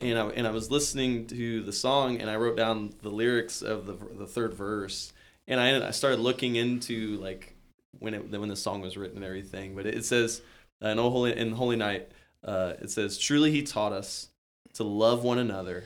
and 0.01 0.19
I 0.19 0.27
and 0.29 0.47
I 0.47 0.51
was 0.51 0.71
listening 0.71 1.27
to 1.29 1.62
the 1.62 1.73
song 1.73 2.21
and 2.21 2.29
I 2.29 2.37
wrote 2.37 2.57
down 2.57 2.95
the 3.03 3.11
lyrics 3.11 3.62
of 3.62 3.87
the 3.87 3.95
the 4.17 4.27
third 4.27 4.55
verse 4.55 5.12
and 5.47 5.61
I 5.61 5.88
I 5.88 5.91
started 5.91 6.21
looking 6.21 6.57
into 6.57 7.17
like 7.19 7.55
when 7.99 8.15
it 8.15 8.31
when 8.31 8.49
the 8.49 8.57
song 8.57 8.81
was 8.81 8.97
written 8.97 9.17
and 9.17 9.25
everything. 9.25 9.75
But 9.75 9.87
it 9.87 10.05
says 10.05 10.43
uh, 10.83 10.88
in 10.88 10.99
holy 10.99 11.37
in 11.37 11.53
Holy 11.53 11.77
Night, 11.77 12.09
uh, 12.45 12.75
it 12.81 12.91
says, 12.91 13.19
"Truly 13.19 13.51
He 13.51 13.62
taught 13.62 13.93
us 13.93 14.29
to 14.75 14.85
love 14.85 15.25
one 15.25 15.38
another. 15.38 15.85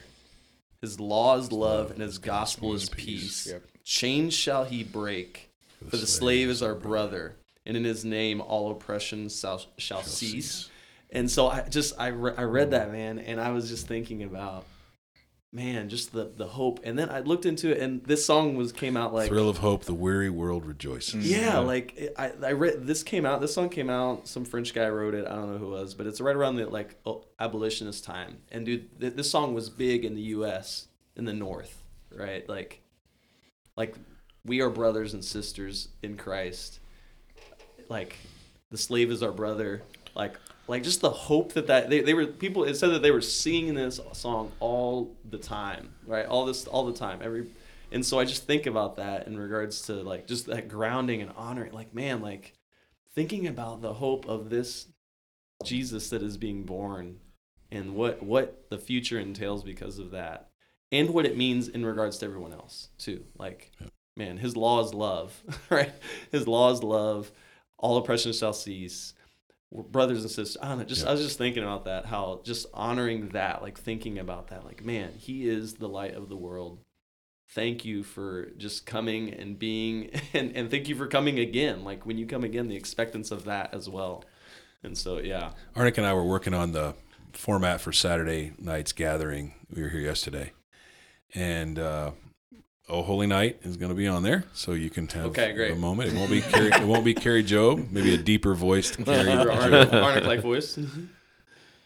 His 0.81 0.99
law 0.99 1.37
is 1.37 1.51
love, 1.51 1.91
and 1.91 2.01
His 2.01 2.19
gospel 2.19 2.73
is 2.73 2.89
peace. 2.89 3.47
Yep. 3.47 3.63
Chains 3.83 4.33
shall 4.33 4.63
He 4.65 4.83
break, 4.83 5.49
for 5.89 5.97
the 5.97 6.07
slave 6.07 6.49
is 6.49 6.61
our 6.61 6.75
brother, 6.75 7.35
and 7.67 7.77
in 7.77 7.83
His 7.83 8.03
name 8.03 8.41
all 8.41 8.71
oppression 8.71 9.29
shall, 9.29 9.61
shall 9.77 10.01
cease." 10.01 10.69
And 11.11 11.29
so 11.29 11.47
I 11.47 11.61
just 11.69 11.93
I, 11.99 12.07
re- 12.07 12.33
I 12.35 12.43
read 12.43 12.71
that 12.71 12.91
man, 12.91 13.19
and 13.19 13.39
I 13.39 13.51
was 13.51 13.69
just 13.69 13.87
thinking 13.87 14.23
about, 14.23 14.65
man, 15.53 15.87
just 15.89 16.11
the 16.11 16.31
the 16.35 16.47
hope. 16.47 16.81
And 16.83 16.99
then 16.99 17.09
I 17.09 17.21
looked 17.21 17.45
into 17.45 17.71
it, 17.71 17.79
and 17.81 18.03
this 18.03 18.25
song 18.25 18.55
was 18.57 18.71
came 18.73 18.97
out 18.97 19.13
like 19.13 19.29
Thrill 19.29 19.47
of 19.49 19.59
hope, 19.59 19.85
the 19.85 19.93
weary 19.93 20.29
world 20.29 20.65
rejoices. 20.65 21.29
yeah, 21.29 21.59
like 21.59 21.93
it- 21.97 22.13
I, 22.17 22.31
I 22.45 22.51
read 22.51 22.85
this 22.85 23.03
came 23.03 23.25
out. 23.25 23.39
This 23.39 23.53
song 23.53 23.69
came 23.69 23.89
out. 23.89 24.27
Some 24.27 24.43
French 24.43 24.73
guy 24.73 24.89
wrote 24.89 25.13
it. 25.13 25.25
I 25.27 25.35
don't 25.35 25.51
know 25.53 25.57
who 25.57 25.67
it 25.67 25.79
was, 25.79 25.93
but 25.93 26.07
it's 26.07 26.19
right 26.19 26.35
around 26.35 26.55
the 26.57 26.65
like 26.67 26.95
oh, 27.05 27.23
abolitionist 27.39 28.03
time. 28.03 28.39
And 28.51 28.65
dude, 28.65 28.99
th- 28.99 29.13
this 29.13 29.29
song 29.31 29.53
was 29.53 29.69
big 29.69 30.03
in 30.03 30.13
the 30.15 30.21
U.S. 30.35 30.87
in 31.15 31.23
the 31.23 31.33
North, 31.33 31.83
right? 32.11 32.47
Like, 32.49 32.81
like 33.77 33.95
we 34.45 34.59
are 34.61 34.69
brothers 34.69 35.13
and 35.13 35.23
sisters 35.23 35.87
in 36.03 36.17
Christ. 36.17 36.79
Like, 37.89 38.17
the 38.71 38.77
slave 38.77 39.11
is 39.11 39.23
our 39.23 39.31
brother. 39.31 39.81
Like, 40.15 40.37
like 40.67 40.83
just 40.83 41.01
the 41.01 41.09
hope 41.09 41.53
that 41.53 41.67
that 41.67 41.89
they, 41.89 42.01
they 42.01 42.13
were 42.13 42.27
people. 42.27 42.63
It 42.63 42.75
said 42.75 42.91
that 42.91 43.01
they 43.01 43.11
were 43.11 43.21
singing 43.21 43.75
this 43.75 43.99
song 44.13 44.51
all 44.59 45.15
the 45.29 45.37
time, 45.37 45.93
right? 46.05 46.25
All 46.25 46.45
this 46.45 46.67
all 46.67 46.85
the 46.85 46.97
time, 46.97 47.19
every 47.21 47.47
and 47.91 48.05
so 48.05 48.19
I 48.19 48.25
just 48.25 48.45
think 48.45 48.65
about 48.65 48.97
that 48.97 49.27
in 49.27 49.37
regards 49.37 49.83
to 49.83 49.93
like 49.93 50.27
just 50.27 50.47
that 50.47 50.67
grounding 50.67 51.21
and 51.21 51.31
honoring. 51.37 51.71
Like, 51.71 51.93
man, 51.93 52.21
like 52.21 52.53
thinking 53.15 53.47
about 53.47 53.81
the 53.81 53.93
hope 53.93 54.27
of 54.27 54.49
this 54.49 54.87
Jesus 55.63 56.09
that 56.09 56.21
is 56.21 56.37
being 56.37 56.63
born 56.63 57.19
and 57.71 57.95
what 57.95 58.21
what 58.21 58.69
the 58.69 58.77
future 58.77 59.19
entails 59.19 59.63
because 59.63 59.99
of 59.99 60.11
that. 60.11 60.49
And 60.91 61.09
what 61.09 61.25
it 61.25 61.35
means 61.35 61.67
in 61.67 61.85
regards 61.85 62.17
to 62.19 62.25
everyone 62.25 62.53
else 62.53 62.89
too. 62.97 63.25
Like, 63.37 63.71
man, 64.15 64.37
his 64.37 64.55
law 64.55 64.83
is 64.83 64.93
love, 64.93 65.41
right? 65.69 65.91
His 66.31 66.47
law 66.47 66.71
is 66.71 66.83
love. 66.83 67.31
All 67.77 67.97
oppression 67.97 68.33
shall 68.33 68.53
cease. 68.53 69.13
We're 69.71 69.83
brothers 69.83 70.21
and 70.21 70.31
sisters. 70.31 70.57
I 70.61 70.69
don't 70.69 70.79
know. 70.79 70.83
Just 70.85 71.05
I 71.05 71.11
was 71.11 71.21
just 71.21 71.37
thinking 71.37 71.63
about 71.63 71.85
that. 71.85 72.05
How 72.05 72.41
just 72.43 72.67
honoring 72.73 73.29
that, 73.29 73.61
like 73.61 73.77
thinking 73.77 74.17
about 74.17 74.47
that. 74.47 74.65
Like, 74.65 74.83
man, 74.83 75.11
he 75.17 75.47
is 75.47 75.75
the 75.75 75.89
light 75.89 76.15
of 76.15 76.29
the 76.29 76.37
world 76.37 76.79
thank 77.51 77.85
you 77.85 78.03
for 78.03 78.47
just 78.57 78.85
coming 78.85 79.33
and 79.33 79.57
being 79.57 80.09
and, 80.33 80.53
and 80.53 80.69
thank 80.69 80.89
you 80.89 80.95
for 80.95 81.07
coming 81.07 81.39
again 81.39 81.85
like 81.85 82.05
when 82.05 82.17
you 82.17 82.25
come 82.25 82.43
again 82.43 82.67
the 82.67 82.75
expectance 82.75 83.31
of 83.31 83.45
that 83.45 83.73
as 83.73 83.87
well 83.87 84.21
and 84.83 84.97
so 84.97 85.17
yeah 85.17 85.51
Arnick 85.73 85.97
and 85.97 86.05
I 86.05 86.13
were 86.13 86.25
working 86.25 86.53
on 86.53 86.73
the 86.73 86.93
format 87.37 87.79
for 87.79 87.93
Saturday 87.93 88.53
night's 88.57 88.91
gathering. 88.91 89.53
We 89.73 89.81
were 89.81 89.89
here 89.89 90.01
yesterday, 90.01 90.51
and 91.33 91.79
uh, 91.79 92.11
Oh 92.89 93.01
Holy 93.03 93.27
Night 93.27 93.59
is 93.63 93.75
going 93.75 93.89
to 93.89 93.95
be 93.95 94.07
on 94.07 94.23
there, 94.23 94.45
so 94.53 94.71
you 94.71 94.89
can 94.89 95.07
have 95.09 95.25
Okay, 95.27 95.51
great. 95.53 95.73
a 95.73 95.75
moment. 95.75 96.13
It 96.13 96.15
won't 96.15 96.31
be 96.31 96.41
Kari, 96.41 96.67
it 96.67 96.87
won't 96.87 97.03
be 97.03 97.13
Kari 97.13 97.43
Jobe, 97.43 97.91
maybe 97.91 98.13
a 98.13 98.17
deeper 98.17 98.53
voiced 98.55 98.97
Kari. 99.05 99.25
Arnick 99.27 100.25
like 100.25 100.39
voice 100.41 100.79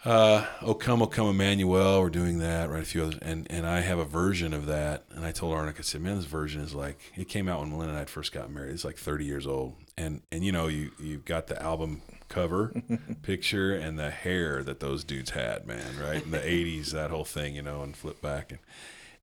Uh, 0.05 0.45
O 0.61 0.73
Come, 0.73 1.01
O 1.03 1.07
Come 1.07 1.27
Emmanuel, 1.29 2.01
we're 2.01 2.09
doing 2.09 2.39
that, 2.39 2.69
right? 2.69 2.81
A 2.83 2.85
few 2.85 3.03
others, 3.03 3.19
and 3.21 3.47
and 3.51 3.65
I 3.67 3.81
have 3.81 3.97
a 3.99 4.05
version 4.05 4.53
of 4.53 4.65
that, 4.67 5.03
and 5.15 5.25
I 5.25 5.31
told 5.31 5.55
Arnick, 5.55 5.79
I 5.79 5.81
said, 5.81 6.01
man, 6.01 6.17
this 6.17 6.25
version 6.25 6.61
is 6.61 6.73
like 6.75 6.99
it 7.15 7.27
came 7.27 7.47
out 7.47 7.59
when 7.61 7.77
Lynn 7.77 7.89
and 7.89 7.97
I 7.97 8.05
first 8.05 8.31
got 8.31 8.51
married. 8.51 8.73
It's 8.73 8.85
like 8.85 8.97
30 8.97 9.25
years 9.25 9.47
old, 9.47 9.75
and 9.97 10.21
and 10.31 10.43
you 10.43 10.51
know 10.51 10.67
you 10.67 10.91
you've 10.99 11.25
got 11.25 11.47
the 11.47 11.61
album 11.61 12.01
cover 12.29 12.73
picture 13.23 13.73
and 13.75 13.97
the 13.99 14.09
hair 14.11 14.63
that 14.63 14.79
those 14.79 15.03
dudes 15.03 15.31
had, 15.31 15.65
man, 15.67 15.97
right? 16.01 16.23
In 16.23 16.31
the 16.31 16.39
80s, 16.39 16.91
that 16.91 17.09
whole 17.11 17.25
thing, 17.25 17.55
you 17.55 17.61
know, 17.61 17.81
and 17.81 17.95
flip 17.97 18.21
back, 18.21 18.51
and 18.51 18.59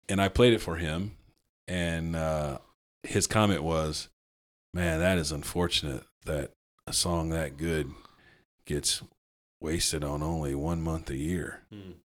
and 0.09 0.21
I 0.21 0.29
played 0.29 0.53
it 0.55 0.61
for 0.61 0.77
him, 0.77 1.17
and 1.69 2.17
uh, 2.17 2.59
his 3.05 3.27
comment 3.27 3.63
was, 3.63 4.09
man, 4.75 4.99
that 5.01 5.19
is 5.19 5.31
unfortunate 5.31 6.03
that 6.25 6.51
a 6.87 6.93
song 6.93 7.29
that 7.31 7.57
good 7.57 7.91
gets 8.67 9.03
wasted 9.61 10.03
on 10.03 10.23
only 10.23 10.55
one 10.55 10.81
month 10.83 11.11
a 11.11 11.17
year, 11.17 11.63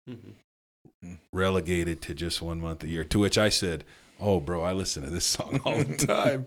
Mm-hmm. 0.08 1.14
relegated 1.32 2.02
to 2.02 2.14
just 2.14 2.42
one 2.42 2.60
month 2.60 2.82
a 2.84 2.88
year. 2.88 3.04
To 3.04 3.18
which 3.18 3.38
I 3.38 3.48
said, 3.48 3.84
Oh, 4.22 4.38
bro, 4.38 4.62
I 4.62 4.72
listen 4.74 5.02
to 5.02 5.08
this 5.10 5.24
song 5.24 5.60
all 5.64 5.82
the 5.82 5.96
time. 6.06 6.46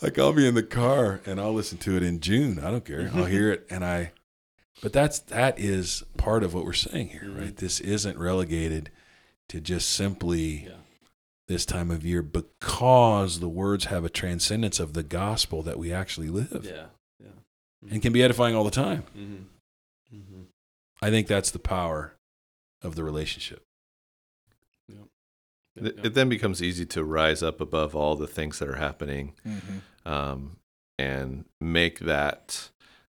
like 0.00 0.18
I'll 0.18 0.32
be 0.32 0.46
in 0.48 0.54
the 0.56 0.62
car 0.62 1.20
and 1.24 1.40
I'll 1.40 1.52
listen 1.54 1.78
to 1.78 1.96
it 1.96 2.02
in 2.02 2.18
June. 2.18 2.58
I 2.58 2.70
don't 2.70 2.84
care. 2.84 3.10
I'll 3.14 3.26
hear 3.26 3.52
it 3.52 3.66
and 3.70 3.84
I. 3.84 4.12
But 4.82 4.92
that's 4.92 5.20
that 5.20 5.60
is 5.60 6.02
part 6.16 6.42
of 6.42 6.52
what 6.54 6.64
we're 6.64 6.72
saying 6.72 7.08
here, 7.10 7.30
right? 7.30 7.56
This 7.56 7.78
isn't 7.78 8.18
relegated 8.18 8.90
to 9.50 9.60
just 9.60 9.90
simply 9.90 10.64
yeah 10.66 10.72
this 11.52 11.66
time 11.66 11.90
of 11.90 12.04
year 12.04 12.22
because 12.22 13.40
the 13.40 13.48
words 13.48 13.84
have 13.86 14.04
a 14.04 14.08
transcendence 14.08 14.80
of 14.80 14.92
the 14.94 15.02
gospel 15.02 15.62
that 15.62 15.78
we 15.78 15.92
actually 15.92 16.28
live 16.28 16.64
yeah 16.64 16.86
yeah 17.20 17.90
and 17.90 18.00
can 18.02 18.12
be 18.12 18.22
edifying 18.22 18.54
all 18.54 18.64
the 18.64 18.70
time. 18.70 19.04
mm-hmm. 19.16 20.16
Mm-hmm. 20.16 20.42
I 21.00 21.10
think 21.10 21.26
that's 21.26 21.50
the 21.50 21.58
power 21.58 22.14
of 22.82 22.94
the 22.96 23.02
relationship. 23.04 23.62
It, 25.74 26.04
it 26.04 26.14
then 26.14 26.28
becomes 26.28 26.62
easy 26.62 26.84
to 26.86 27.02
rise 27.02 27.42
up 27.42 27.60
above 27.60 27.96
all 27.96 28.14
the 28.14 28.26
things 28.26 28.58
that 28.58 28.68
are 28.68 28.76
happening 28.76 29.32
Mm-hmm. 29.46 30.08
um, 30.12 30.56
and 30.98 31.46
make 31.60 32.00
that 32.00 32.68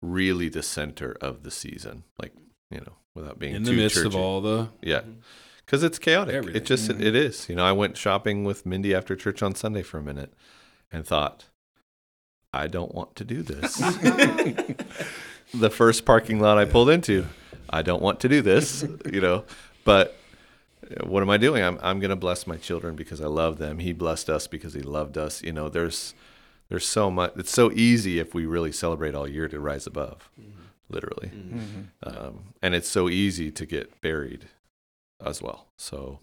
really 0.02 0.48
the 0.50 0.62
center 0.62 1.16
of 1.20 1.42
the 1.44 1.50
season. 1.50 2.04
Like, 2.20 2.34
you 2.70 2.80
know, 2.80 2.96
without 3.14 3.38
being 3.38 3.54
In 3.54 3.62
the 3.62 3.70
too 3.70 3.76
midst 3.76 4.04
of 4.04 4.14
all 4.14 4.42
the 4.42 4.68
Yeah. 4.82 5.00
Because 5.64 5.82
it's 5.82 5.98
chaotic. 5.98 6.34
Everything. 6.34 6.60
It 6.60 6.66
just, 6.66 6.90
it 6.90 7.14
is. 7.14 7.48
You 7.48 7.56
know, 7.56 7.64
I 7.64 7.72
went 7.72 7.96
shopping 7.96 8.44
with 8.44 8.66
Mindy 8.66 8.94
after 8.94 9.16
church 9.16 9.42
on 9.42 9.54
Sunday 9.54 9.82
for 9.82 9.98
a 9.98 10.02
minute 10.02 10.32
and 10.90 11.06
thought, 11.06 11.46
I 12.52 12.66
don't 12.66 12.94
want 12.94 13.16
to 13.16 13.24
do 13.24 13.42
this. 13.42 13.76
the 15.54 15.70
first 15.70 16.04
parking 16.04 16.38
lot 16.38 16.58
I 16.58 16.66
pulled 16.66 16.90
into, 16.90 17.26
I 17.70 17.82
don't 17.82 18.02
want 18.02 18.20
to 18.20 18.28
do 18.28 18.42
this, 18.42 18.84
you 19.10 19.20
know, 19.20 19.44
but 19.84 20.18
uh, 20.84 21.06
what 21.06 21.22
am 21.22 21.30
I 21.30 21.38
doing? 21.38 21.62
I'm, 21.62 21.78
I'm 21.82 21.98
going 21.98 22.10
to 22.10 22.16
bless 22.16 22.46
my 22.46 22.56
children 22.56 22.94
because 22.94 23.20
I 23.22 23.26
love 23.26 23.56
them. 23.56 23.78
He 23.78 23.92
blessed 23.92 24.28
us 24.28 24.46
because 24.46 24.74
he 24.74 24.82
loved 24.82 25.16
us. 25.16 25.42
You 25.42 25.52
know, 25.52 25.70
there's, 25.70 26.14
there's 26.68 26.86
so 26.86 27.10
much, 27.10 27.32
it's 27.36 27.50
so 27.50 27.72
easy 27.72 28.18
if 28.18 28.34
we 28.34 28.44
really 28.44 28.72
celebrate 28.72 29.14
all 29.14 29.26
year 29.26 29.48
to 29.48 29.58
rise 29.58 29.86
above, 29.86 30.28
literally. 30.90 31.28
Mm-hmm. 31.28 31.80
Um, 32.02 32.54
and 32.60 32.74
it's 32.74 32.88
so 32.88 33.08
easy 33.08 33.50
to 33.50 33.64
get 33.64 34.00
buried 34.02 34.46
as 35.24 35.40
well. 35.42 35.66
So 35.76 36.20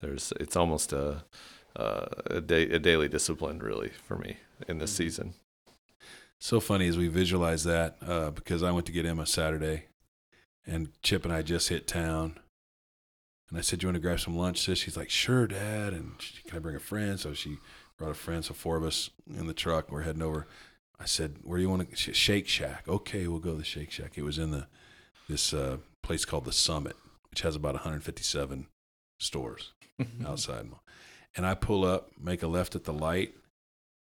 there's, 0.00 0.32
it's 0.40 0.56
almost 0.56 0.92
a, 0.92 1.24
uh, 1.76 2.06
a, 2.26 2.40
day, 2.40 2.64
a 2.64 2.78
daily 2.78 3.08
discipline 3.08 3.58
really 3.60 3.90
for 4.04 4.16
me 4.16 4.38
in 4.68 4.78
this 4.78 4.92
Mhm. 4.92 4.96
season. 4.96 5.34
so 6.40 6.60
funny 6.60 6.86
as 6.86 6.96
we 6.96 7.08
visualize 7.08 7.64
that 7.64 7.96
uh, 8.00 8.30
because 8.30 8.62
I 8.62 8.70
went 8.70 8.86
to 8.86 8.92
get 8.92 9.04
Emma 9.06 9.26
Saturday, 9.26 9.86
and 10.66 10.90
Chip 11.02 11.24
and 11.24 11.32
I 11.34 11.42
just 11.42 11.68
hit 11.68 11.86
town, 11.88 12.38
and 13.48 13.58
I 13.58 13.62
said, 13.62 13.82
you 13.82 13.88
want 13.88 13.96
to 13.96 14.00
grab 14.00 14.20
some 14.20 14.36
lunch?" 14.36 14.58
Sis, 14.64 14.78
she's 14.78 14.96
like, 14.96 15.10
"Sure, 15.10 15.46
Dad." 15.46 15.92
And 15.94 16.12
she, 16.20 16.42
can 16.42 16.56
I 16.56 16.60
bring 16.60 16.76
a 16.76 16.80
friend? 16.80 17.18
So 17.18 17.32
she 17.34 17.56
brought 17.96 18.10
a 18.10 18.14
friend. 18.14 18.44
So 18.44 18.54
four 18.54 18.76
of 18.76 18.84
us 18.84 19.10
in 19.26 19.46
the 19.46 19.54
truck. 19.54 19.90
We're 19.90 20.02
heading 20.02 20.22
over. 20.22 20.46
I 21.00 21.06
said, 21.06 21.38
"Where 21.42 21.58
do 21.58 21.62
you 21.62 21.70
want 21.70 21.88
to?" 21.90 21.96
Sh- 21.96 22.16
Shake 22.16 22.46
Shack. 22.48 22.84
Okay, 22.86 23.26
we'll 23.26 23.40
go 23.40 23.52
to 23.52 23.58
the 23.58 23.64
Shake 23.64 23.90
Shack. 23.90 24.16
It 24.18 24.22
was 24.22 24.38
in 24.38 24.50
the 24.50 24.66
this 25.28 25.52
uh, 25.54 25.78
place 26.02 26.24
called 26.24 26.44
the 26.44 26.52
Summit, 26.52 26.96
which 27.30 27.42
has 27.42 27.56
about 27.56 27.74
157 27.74 28.66
stores 29.18 29.72
outside. 30.26 30.66
And 31.36 31.46
I 31.46 31.54
pull 31.54 31.84
up, 31.84 32.10
make 32.20 32.42
a 32.42 32.48
left 32.48 32.74
at 32.74 32.84
the 32.84 32.92
light, 32.92 33.34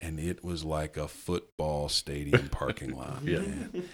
and 0.01 0.19
it 0.21 0.45
was 0.45 0.65
like 0.65 0.97
a 0.97 1.09
football 1.09 1.89
stadium 1.89 2.49
parking 2.49 2.93
lot. 2.97 3.19
Yeah. 3.25 3.41
man. 3.41 3.85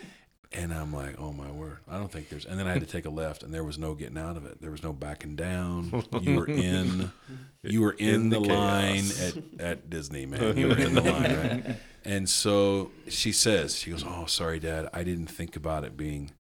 And 0.56 0.72
I'm 0.72 0.92
like, 0.92 1.16
oh 1.18 1.32
my 1.32 1.50
word, 1.50 1.78
I 1.90 1.98
don't 1.98 2.12
think 2.12 2.28
there's. 2.28 2.44
And 2.44 2.60
then 2.60 2.68
I 2.68 2.72
had 2.72 2.80
to 2.82 2.86
take 2.86 3.06
a 3.06 3.10
left, 3.10 3.42
and 3.42 3.52
there 3.52 3.64
was 3.64 3.76
no 3.76 3.94
getting 3.94 4.16
out 4.18 4.36
of 4.36 4.46
it. 4.46 4.60
There 4.60 4.70
was 4.70 4.84
no 4.84 4.92
backing 4.92 5.34
down. 5.34 6.04
You 6.22 6.36
were 6.36 6.46
in, 6.46 7.10
you 7.64 7.80
were 7.80 7.94
in, 7.98 8.14
In 8.14 8.28
the, 8.28 8.38
the 8.38 8.46
line 8.54 9.02
at, 9.20 9.34
at 9.60 9.90
Disney, 9.90 10.26
man. 10.26 10.56
You 10.56 10.68
were 10.68 10.78
in 10.78 10.94
the 10.94 11.00
line, 11.00 11.36
right? 11.36 11.76
And 12.04 12.28
so 12.28 12.92
she 13.08 13.32
says, 13.32 13.74
she 13.76 13.90
goes, 13.90 14.04
oh, 14.06 14.26
sorry, 14.26 14.60
Dad, 14.60 14.88
I 14.92 15.02
didn't 15.02 15.26
think 15.26 15.56
about 15.56 15.82
it 15.82 15.96
being 15.96 16.30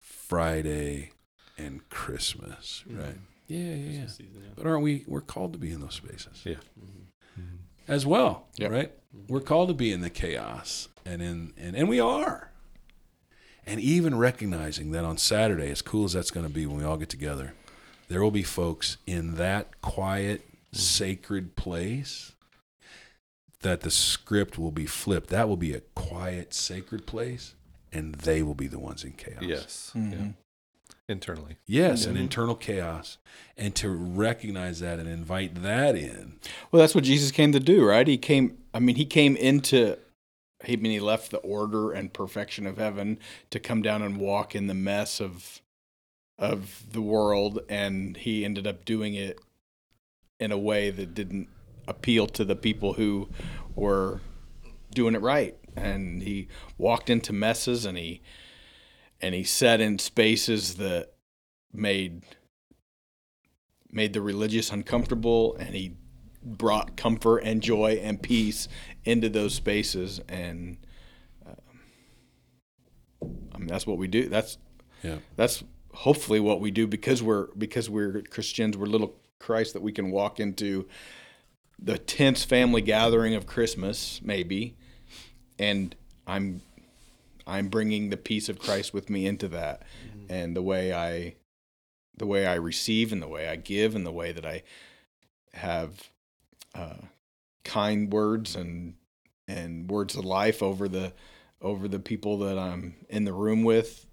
Friday 0.00 1.10
and 1.64 1.88
Christmas, 1.90 2.84
mm-hmm. 2.88 3.00
right? 3.00 3.18
Yeah, 3.48 3.74
yeah, 3.74 4.00
yeah. 4.18 4.26
But 4.56 4.66
aren't 4.66 4.82
we? 4.82 5.04
We're 5.06 5.20
called 5.20 5.52
to 5.52 5.58
be 5.58 5.72
in 5.72 5.80
those 5.80 5.94
spaces 5.94 6.40
Yeah. 6.44 6.54
Mm-hmm. 6.80 7.42
as 7.88 8.06
well, 8.06 8.46
Yep. 8.56 8.70
right? 8.70 8.92
Mm-hmm. 9.16 9.32
We're 9.32 9.40
called 9.40 9.68
to 9.68 9.74
be 9.74 9.92
in 9.92 10.00
the 10.00 10.10
chaos, 10.10 10.88
and 11.04 11.20
in 11.20 11.52
and, 11.58 11.76
and 11.76 11.88
we 11.88 12.00
are. 12.00 12.50
And 13.66 13.78
even 13.80 14.18
recognizing 14.18 14.90
that 14.92 15.04
on 15.04 15.18
Saturday, 15.18 15.70
as 15.70 15.82
cool 15.82 16.04
as 16.04 16.14
that's 16.14 16.32
going 16.32 16.46
to 16.46 16.52
be 16.52 16.66
when 16.66 16.78
we 16.78 16.84
all 16.84 16.96
get 16.96 17.08
together, 17.08 17.54
there 18.08 18.20
will 18.22 18.32
be 18.32 18.42
folks 18.42 18.96
in 19.06 19.36
that 19.36 19.80
quiet, 19.82 20.42
sacred 20.72 21.54
place 21.54 22.32
that 23.60 23.82
the 23.82 23.90
script 23.90 24.58
will 24.58 24.72
be 24.72 24.86
flipped. 24.86 25.28
That 25.30 25.48
will 25.48 25.56
be 25.56 25.74
a 25.74 25.80
quiet, 25.94 26.52
sacred 26.52 27.06
place, 27.06 27.54
and 27.92 28.16
they 28.16 28.42
will 28.42 28.54
be 28.56 28.66
the 28.66 28.80
ones 28.80 29.04
in 29.04 29.12
chaos. 29.12 29.42
Yes. 29.42 29.92
Mhm. 29.94 30.12
Yeah. 30.12 30.41
Internally. 31.12 31.56
Yes, 31.66 32.06
an 32.06 32.16
Mhm. 32.16 32.20
internal 32.20 32.54
chaos. 32.56 33.18
And 33.56 33.74
to 33.76 33.90
recognize 33.90 34.80
that 34.80 34.98
and 34.98 35.08
invite 35.08 35.62
that 35.62 35.94
in. 35.94 36.40
Well, 36.70 36.80
that's 36.80 36.94
what 36.94 37.04
Jesus 37.04 37.30
came 37.30 37.52
to 37.52 37.60
do, 37.60 37.84
right? 37.84 38.08
He 38.08 38.18
came. 38.18 38.58
I 38.74 38.80
mean, 38.80 38.96
he 38.96 39.04
came 39.04 39.36
into. 39.36 39.98
He 40.64 40.72
I 40.74 40.76
mean 40.76 40.92
he 40.92 41.00
left 41.00 41.30
the 41.30 41.38
order 41.38 41.92
and 41.92 42.12
perfection 42.12 42.66
of 42.66 42.78
heaven 42.78 43.18
to 43.50 43.60
come 43.60 43.82
down 43.82 44.00
and 44.02 44.16
walk 44.16 44.54
in 44.54 44.66
the 44.68 44.74
mess 44.74 45.20
of 45.20 45.60
of 46.38 46.84
the 46.92 47.02
world, 47.02 47.60
and 47.68 48.16
he 48.16 48.44
ended 48.44 48.66
up 48.66 48.84
doing 48.84 49.14
it 49.14 49.38
in 50.40 50.50
a 50.50 50.58
way 50.58 50.90
that 50.90 51.14
didn't 51.14 51.48
appeal 51.86 52.26
to 52.26 52.44
the 52.44 52.56
people 52.56 52.94
who 52.94 53.28
were 53.74 54.20
doing 54.94 55.14
it 55.14 55.20
right. 55.20 55.56
And 55.76 56.22
he 56.22 56.48
walked 56.78 57.08
into 57.10 57.32
messes 57.32 57.84
and 57.84 57.96
he 57.96 58.20
and 59.22 59.34
he 59.34 59.44
sat 59.44 59.80
in 59.80 59.98
spaces 59.98 60.74
that 60.74 61.12
made 61.72 62.22
made 63.90 64.12
the 64.12 64.20
religious 64.20 64.70
uncomfortable 64.72 65.54
and 65.56 65.74
he 65.74 65.92
brought 66.44 66.96
comfort 66.96 67.38
and 67.38 67.62
joy 67.62 68.00
and 68.02 68.20
peace 68.22 68.66
into 69.04 69.28
those 69.28 69.54
spaces 69.54 70.20
and 70.28 70.76
uh, 71.46 71.54
I 73.54 73.58
mean 73.58 73.68
that's 73.68 73.86
what 73.86 73.98
we 73.98 74.08
do. 74.08 74.28
That's 74.28 74.58
Yeah. 75.02 75.18
that's 75.36 75.62
hopefully 75.94 76.40
what 76.40 76.60
we 76.60 76.70
do 76.70 76.86
because 76.86 77.22
we're 77.22 77.46
because 77.56 77.88
we're 77.88 78.22
Christians. 78.22 78.76
We're 78.76 78.86
little 78.86 79.14
Christ 79.38 79.74
that 79.74 79.82
we 79.82 79.92
can 79.92 80.10
walk 80.10 80.40
into 80.40 80.88
the 81.78 81.98
tense 81.98 82.44
family 82.44 82.80
gathering 82.82 83.34
of 83.34 83.46
Christmas 83.46 84.20
maybe. 84.22 84.76
And 85.58 85.94
I'm 86.26 86.62
I'm 87.46 87.68
bringing 87.68 88.10
the 88.10 88.16
peace 88.16 88.48
of 88.48 88.58
Christ 88.58 88.94
with 88.94 89.10
me 89.10 89.26
into 89.26 89.48
that. 89.48 89.82
Mm-hmm. 90.06 90.32
And 90.32 90.56
the 90.56 90.62
way 90.62 90.92
I 90.92 91.36
the 92.16 92.26
way 92.26 92.46
I 92.46 92.54
receive 92.54 93.12
and 93.12 93.22
the 93.22 93.28
way 93.28 93.48
I 93.48 93.56
give 93.56 93.94
and 93.94 94.06
the 94.06 94.12
way 94.12 94.32
that 94.32 94.44
I 94.44 94.62
have 95.54 96.10
uh, 96.74 97.06
kind 97.64 98.12
words 98.12 98.54
and 98.54 98.94
and 99.48 99.90
words 99.90 100.14
of 100.14 100.24
life 100.24 100.62
over 100.62 100.88
the 100.88 101.12
over 101.60 101.88
the 101.88 101.98
people 101.98 102.38
that 102.38 102.58
I'm 102.58 102.94
in 103.08 103.24
the 103.24 103.32
room 103.32 103.64
with 103.64 104.06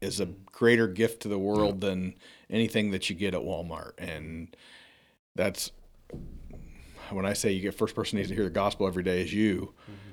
is 0.00 0.20
a 0.20 0.26
mm-hmm. 0.26 0.42
greater 0.46 0.88
gift 0.88 1.22
to 1.22 1.28
the 1.28 1.38
world 1.38 1.80
than 1.80 2.14
anything 2.50 2.90
that 2.90 3.08
you 3.08 3.16
get 3.16 3.34
at 3.34 3.42
Walmart. 3.42 3.92
And 3.98 4.56
that's 5.34 5.70
when 7.10 7.26
I 7.26 7.32
say 7.32 7.52
you 7.52 7.60
get 7.60 7.74
first 7.74 7.94
person 7.94 8.16
needs 8.16 8.28
to 8.30 8.34
hear 8.34 8.44
the 8.44 8.50
gospel 8.50 8.86
every 8.86 9.02
day 9.02 9.22
is 9.22 9.32
you. 9.32 9.74
Mm-hmm. 9.82 10.12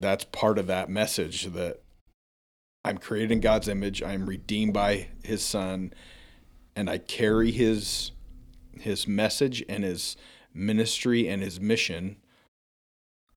That's 0.00 0.24
part 0.24 0.58
of 0.58 0.66
that 0.66 0.88
message 0.88 1.46
that 1.52 1.83
I'm 2.84 2.98
created 2.98 3.32
in 3.32 3.40
God's 3.40 3.68
image 3.68 4.02
I'm 4.02 4.26
redeemed 4.26 4.74
by 4.74 5.08
his 5.22 5.42
son 5.42 5.92
and 6.76 6.90
I 6.90 6.98
carry 6.98 7.50
his 7.50 8.12
his 8.78 9.08
message 9.08 9.64
and 9.68 9.82
his 9.84 10.16
ministry 10.52 11.28
and 11.28 11.42
his 11.42 11.60
mission 11.60 12.16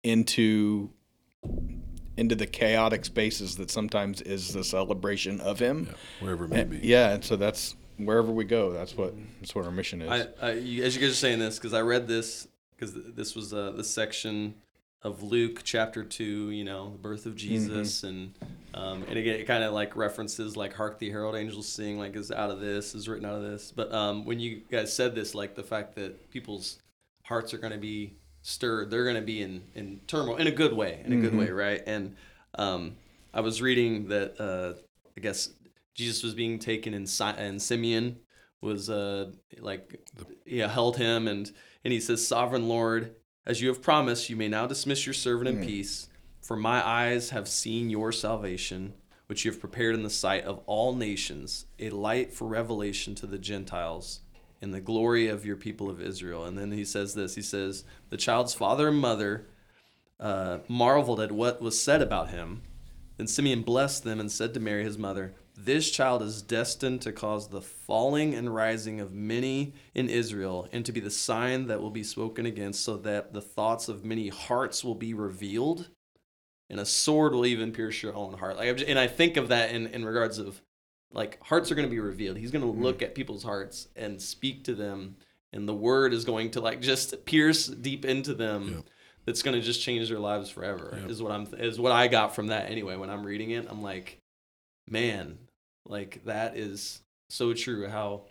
into 0.04 0.90
into 2.18 2.36
the 2.36 2.48
chaotic 2.48 3.06
spaces 3.06 3.56
that 3.58 3.70
sometimes 3.72 4.22
is 4.22 4.52
the 4.54 4.64
celebration 4.64 5.40
of 5.40 5.60
him. 5.60 5.86
Yeah, 5.88 5.94
wherever 6.26 6.46
it 6.46 6.48
may 6.50 6.62
And- 6.62 6.72
be. 6.72 6.80
yeah, 6.88 7.14
and 7.14 7.24
so 7.24 7.36
that's 7.36 7.76
wherever 7.98 8.32
we 8.32 8.44
go. 8.44 8.72
That's 8.74 8.98
what 8.98 9.14
that's 9.40 9.54
what 9.56 9.66
our 9.66 9.72
mission 9.72 10.02
is. 10.02 10.10
I, 10.10 10.28
I 10.46 10.52
as 10.52 10.96
you 10.96 11.02
guys 11.02 11.12
are 11.12 11.14
saying 11.14 11.40
this, 11.40 11.58
because 11.58 11.74
I 11.74 11.82
read 11.82 12.08
this, 12.08 12.48
because 12.76 12.94
this 13.16 13.36
was 13.36 13.54
uh, 13.54 13.72
the 13.72 13.84
section 13.84 14.56
of 15.04 15.24
Luke 15.24 15.62
chapter 15.64 16.04
two, 16.04 16.50
you 16.50 16.64
know, 16.64 16.92
the 16.92 16.98
birth 16.98 17.26
of 17.26 17.36
Jesus, 17.36 18.04
and 18.04 18.34
um, 18.74 19.04
and 19.08 19.18
again, 19.18 19.40
it 19.40 19.46
kind 19.46 19.64
of 19.64 19.74
like 19.74 19.96
references 19.96 20.58
like 20.58 20.74
"Hark 20.74 21.00
the 21.00 21.10
Herald 21.10 21.36
Angels 21.36 21.68
Sing," 21.68 21.98
like 21.98 22.16
is 22.16 22.32
out 22.32 22.50
of 22.50 22.60
this, 22.60 22.96
is 22.96 23.08
written 23.08 23.26
out 23.26 23.36
of 23.36 23.44
this. 23.44 23.72
But 23.72 23.94
um, 23.94 24.26
when 24.26 24.40
you 24.40 24.62
guys 24.72 24.94
said 24.94 25.16
this, 25.16 25.36
like 25.36 25.56
the 25.56 25.64
fact 25.64 25.96
that 25.96 26.30
people's 26.32 26.80
hearts 27.24 27.54
are 27.54 27.58
going 27.58 27.74
to 27.74 27.80
be 27.80 28.16
stirred, 28.42 28.90
they're 28.90 29.04
going 29.04 29.16
to 29.16 29.22
be 29.22 29.42
in 29.42 29.64
in 29.76 30.00
turmoil 30.08 30.38
in 30.38 30.48
a 30.48 30.52
good 30.52 30.74
way, 30.74 31.02
in 31.06 31.14
a 31.14 31.18
good 31.22 31.36
way, 31.36 31.50
right? 31.50 31.82
And 31.86 32.16
um, 32.56 32.96
I 33.34 33.42
was 33.42 33.62
reading 33.62 34.08
that 34.10 34.40
uh, 34.42 34.80
I 35.16 35.20
guess 35.22 35.50
Jesus 35.94 36.24
was 36.24 36.34
being 36.34 36.60
taken 36.60 36.94
and, 36.94 37.08
Si- 37.08 37.24
and 37.24 37.62
Simeon 37.62 38.18
was 38.62 38.90
uh 38.90 39.30
like 39.60 40.04
yeah 40.44 40.68
held 40.68 40.98
him 40.98 41.28
and 41.28 41.52
and 41.84 41.94
he 41.94 42.00
says 42.00 42.28
sovereign 42.28 42.68
lord 42.68 43.16
as 43.48 43.62
you 43.62 43.68
have 43.70 43.82
promised 43.82 44.30
you 44.30 44.36
may 44.36 44.48
now 44.48 44.68
dismiss 44.68 45.08
your 45.08 45.14
servant 45.14 45.48
in 45.48 45.66
peace 45.66 46.10
for 46.42 46.56
my 46.56 46.86
eyes 46.86 47.32
have 47.32 47.48
seen 47.48 47.90
your 47.90 48.12
salvation 48.12 48.94
which 49.26 49.44
you 49.44 49.52
have 49.52 49.60
prepared 49.60 49.96
in 49.96 50.04
the 50.04 50.10
sight 50.10 50.44
of 50.44 50.62
all 50.68 50.94
nations 50.94 51.66
a 51.80 51.90
light 51.90 52.32
for 52.32 52.46
revelation 52.48 53.16
to 53.16 53.26
the 53.26 53.40
gentiles 53.40 54.20
and 54.62 54.74
the 54.74 54.82
glory 54.82 55.28
of 55.28 55.46
your 55.46 55.56
people 55.56 55.90
of 55.90 56.02
israel. 56.02 56.46
And 56.46 56.58
then 56.58 56.72
he 56.72 56.86
says 56.86 57.14
this. 57.14 57.36
He 57.36 57.42
says 57.42 57.84
the 58.10 58.18
child's 58.18 58.54
father 58.54 58.88
and 58.88 58.98
mother 58.98 59.46
uh, 60.20 60.60
marveled 60.68 61.20
at 61.20 61.32
what 61.32 61.62
was 61.62 61.80
said 61.80 62.02
about 62.02 62.30
him. 62.30 62.64
Then 63.18 63.28
Simeon 63.28 63.62
blessed 63.62 64.04
them 64.04 64.20
and 64.20 64.32
said 64.32 64.54
to 64.54 64.60
Mary, 64.60 64.84
his 64.84 64.98
mother, 64.98 65.34
This 65.60 65.90
child 65.90 66.22
is 66.22 66.44
destined 66.44 67.02
to 67.02 67.12
cause 67.12 67.48
the 67.48 67.62
falling 67.62 68.36
and 68.36 68.54
rising 68.54 69.00
of 69.02 69.12
many 69.12 69.74
in 69.96 70.08
Israel, 70.08 70.68
and 70.72 70.86
to 70.86 70.92
be 70.92 71.00
the 71.00 71.10
sign 71.10 71.66
that 71.68 71.82
will 71.82 71.90
be 71.90 72.04
spoken 72.04 72.46
against, 72.46 72.84
so 72.84 72.96
that 72.98 73.34
the 73.34 73.42
thoughts 73.42 73.90
of 73.90 74.06
many 74.06 74.28
hearts 74.30 74.84
will 74.84 74.96
be 74.96 75.16
revealed, 75.16 75.90
and 76.70 76.80
a 76.80 76.86
sword 76.86 77.34
will 77.34 77.46
even 77.46 77.72
pierce 77.72 78.04
your 78.04 78.14
own 78.14 78.34
heart. 78.38 78.58
Like, 78.58 78.78
just- 78.78 78.88
and 78.90 79.00
I 79.00 79.08
think 79.08 79.36
of 79.36 79.48
that 79.48 79.72
in, 79.72 79.88
in 79.88 80.06
regards 80.06 80.38
of 80.38 80.62
like 81.12 81.42
hearts 81.42 81.72
are 81.72 81.76
going 81.76 81.88
to 81.88 81.92
be 81.94 82.00
revealed. 82.02 82.38
He's 82.38 82.52
going 82.52 82.66
to 82.66 82.70
look 82.80 83.00
mm. 83.00 83.04
at 83.04 83.16
people's 83.16 83.44
hearts 83.44 83.88
and 83.96 84.22
speak 84.22 84.66
to 84.66 84.76
them, 84.76 85.16
and 85.54 85.68
the 85.68 85.74
word 85.74 86.14
is 86.14 86.26
going 86.26 86.52
to 86.52 86.62
like 86.62 86.82
just 86.82 87.26
pierce 87.26 87.68
deep 87.68 88.06
into 88.06 88.34
them 88.34 88.68
Yep. 88.76 88.86
that's 89.26 89.42
going 89.42 89.56
to 89.60 89.66
just 89.66 89.82
change 89.82 90.10
their 90.10 90.20
lives 90.20 90.50
forever 90.50 90.98
Yep. 91.02 91.10
is 91.10 91.22
what 91.24 91.32
i'm 91.32 91.48
is 91.58 91.80
what 91.80 91.92
i 91.92 92.08
got 92.08 92.36
from 92.36 92.48
that 92.48 92.70
anyway 92.70 92.96
when 92.96 93.10
i'm 93.10 93.26
reading 93.26 93.52
it 93.52 93.66
i'm 93.70 93.82
like 93.82 94.20
man 94.88 95.38
like 95.90 96.24
that 96.26 96.58
is 96.58 97.02
so 97.30 97.54
true 97.54 97.88
how 97.88 98.24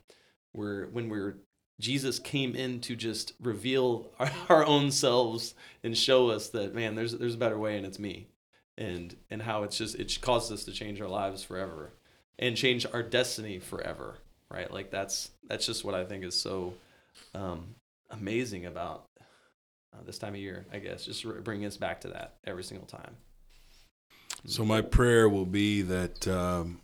we're 0.54 0.86
when 0.86 1.08
we're 1.08 1.36
jesus 1.80 2.18
came 2.18 2.54
in 2.54 2.80
to 2.80 2.96
just 2.96 3.34
reveal 3.40 4.10
our, 4.18 4.30
our 4.48 4.66
own 4.66 4.90
selves 4.90 5.54
and 5.82 5.96
show 5.96 6.30
us 6.30 6.48
that 6.48 6.74
man 6.74 6.94
there's 6.94 7.12
there's 7.12 7.34
a 7.34 7.38
better 7.38 7.58
way 7.58 7.76
and 7.76 7.86
it's 7.86 7.98
me 7.98 8.28
and 8.78 9.16
and 9.30 9.42
how 9.42 9.62
it's 9.62 9.76
just 9.76 9.94
it 9.96 10.18
causes 10.20 10.52
us 10.52 10.64
to 10.64 10.72
change 10.72 11.00
our 11.00 11.08
lives 11.08 11.42
forever 11.42 11.92
and 12.38 12.56
change 12.56 12.86
our 12.92 13.02
destiny 13.02 13.58
forever 13.58 14.18
right 14.50 14.72
like 14.72 14.90
that's 14.90 15.30
that's 15.48 15.66
just 15.66 15.84
what 15.84 15.94
i 15.94 16.04
think 16.04 16.24
is 16.24 16.38
so 16.38 16.74
um 17.34 17.74
amazing 18.10 18.66
about 18.66 19.06
uh, 19.96 20.02
this 20.04 20.18
time 20.18 20.34
of 20.34 20.40
year, 20.40 20.66
I 20.72 20.78
guess. 20.78 21.04
Just 21.04 21.24
re- 21.24 21.40
bringing 21.40 21.66
us 21.66 21.76
back 21.76 22.00
to 22.02 22.08
that 22.08 22.34
every 22.44 22.64
single 22.64 22.86
time. 22.86 23.16
So 24.44 24.64
my 24.64 24.80
prayer 24.80 25.28
will 25.28 25.46
be 25.46 25.82
that 25.82 26.28
um, 26.28 26.80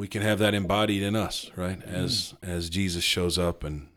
we 0.00 0.08
can 0.08 0.22
have 0.22 0.38
that 0.38 0.54
embodied 0.54 1.02
in 1.02 1.14
us, 1.14 1.50
right? 1.56 1.82
As 1.84 2.32
as 2.42 2.70
Jesus 2.70 3.04
shows 3.04 3.36
up 3.36 3.62
and 3.62 3.88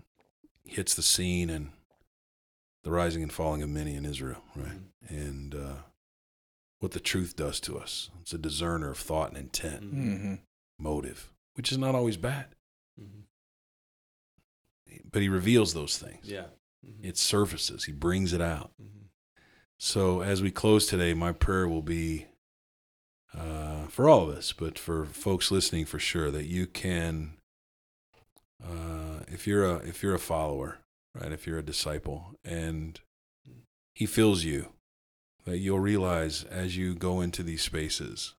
hits 0.66 0.94
the 0.94 1.02
scene 1.02 1.50
and 1.50 1.70
the 2.84 2.92
rising 2.92 3.24
and 3.24 3.32
falling 3.32 3.62
of 3.64 3.70
many 3.70 3.96
in 3.96 4.04
Israel, 4.06 4.44
right? 4.54 4.82
And 5.08 5.56
uh, 5.56 5.76
what 6.80 6.92
the 6.92 7.00
truth 7.00 7.38
does 7.38 7.62
to 7.62 7.80
us. 7.80 8.10
It's 8.22 8.34
a 8.34 8.38
discerner 8.38 8.90
of 8.92 8.98
thought 8.98 9.30
and 9.30 9.38
intent, 9.38 9.84
hmm 9.84 10.34
motive, 10.78 11.32
which 11.54 11.72
is 11.72 11.78
not 11.78 11.96
always 11.96 12.18
bad, 12.18 12.48
Mhm. 13.00 13.24
but 15.10 15.22
he 15.22 15.30
reveals 15.30 15.74
those 15.74 15.98
things. 15.98 16.26
Yeah. 16.28 16.48
Mhm. 16.86 17.06
It 17.06 17.18
surfaces. 17.18 17.86
He 17.86 17.94
brings 17.94 18.34
it 18.34 18.42
out. 18.42 18.74
Mhm. 18.82 19.08
So 19.80 20.20
as 20.22 20.42
we 20.42 20.52
close 20.52 20.86
today, 20.86 21.14
my 21.14 21.32
prayer 21.32 21.66
will 21.70 21.82
be 21.82 22.26
uh, 23.38 23.88
for 23.88 24.08
all 24.08 24.30
of 24.30 24.36
us, 24.36 24.54
but 24.54 24.78
for 24.78 25.06
folks 25.06 25.52
listening 25.52 25.86
for 25.86 26.00
sure, 26.00 26.30
that 26.32 26.46
you 26.46 26.68
can, 26.68 27.34
uh, 28.64 29.20
if 29.28 29.48
you're 29.48 29.66
a 29.66 29.76
if 29.78 30.04
you're 30.04 30.16
a 30.16 30.20
follower, 30.20 30.80
right, 31.16 31.32
if 31.32 31.48
you're 31.48 31.60
a 31.60 31.64
disciple, 31.64 32.36
and 32.44 33.00
He 33.96 34.06
fills 34.06 34.44
you, 34.44 34.68
that 35.46 35.58
you'll 35.58 35.80
realize 35.80 36.44
as 36.44 36.78
you 36.78 36.94
go 36.96 37.22
into 37.22 37.44
these 37.44 37.62
spaces, 37.62 38.34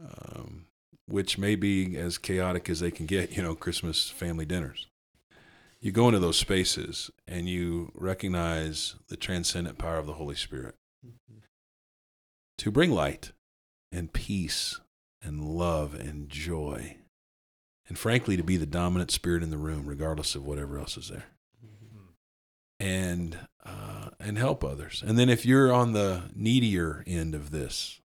um, 0.00 0.66
which 1.06 1.38
may 1.38 1.54
be 1.54 1.96
as 1.96 2.18
chaotic 2.18 2.68
as 2.68 2.80
they 2.80 2.90
can 2.90 3.06
get, 3.06 3.36
you 3.36 3.42
know, 3.42 3.54
Christmas 3.54 4.10
family 4.10 4.44
dinners 4.44 4.86
you 5.80 5.92
go 5.92 6.08
into 6.08 6.18
those 6.18 6.36
spaces 6.36 7.08
and 7.28 7.48
you 7.48 7.92
recognize 7.94 8.96
the 9.08 9.16
transcendent 9.16 9.78
power 9.78 9.96
of 9.96 10.06
the 10.06 10.14
Holy 10.14 10.34
Spirit 10.34 10.74
Mhm. 11.06 11.42
to 12.56 12.70
bring 12.72 12.90
light 12.90 13.30
and 13.92 14.12
peace 14.12 14.80
and 15.22 15.42
love 15.44 15.94
and 15.94 16.28
joy. 16.28 16.96
And 17.88 17.98
frankly, 17.98 18.36
to 18.36 18.42
be 18.42 18.56
the 18.56 18.66
dominant 18.66 19.10
spirit 19.10 19.42
in 19.42 19.50
the 19.50 19.56
room, 19.56 19.86
regardless 19.86 20.34
of 20.34 20.44
whatever 20.44 20.78
else 20.78 20.96
is 20.96 21.08
there. 21.08 21.26
Mhm. 21.64 22.14
And 22.78 23.38
uh, 23.64 24.10
and 24.20 24.38
help 24.38 24.64
others. 24.64 25.02
And 25.06 25.18
then 25.18 25.28
if 25.28 25.44
you're 25.44 25.72
on 25.72 25.92
the 25.92 26.30
needier 26.34 27.04
end 27.06 27.34
of 27.34 27.50
this, 27.50 28.00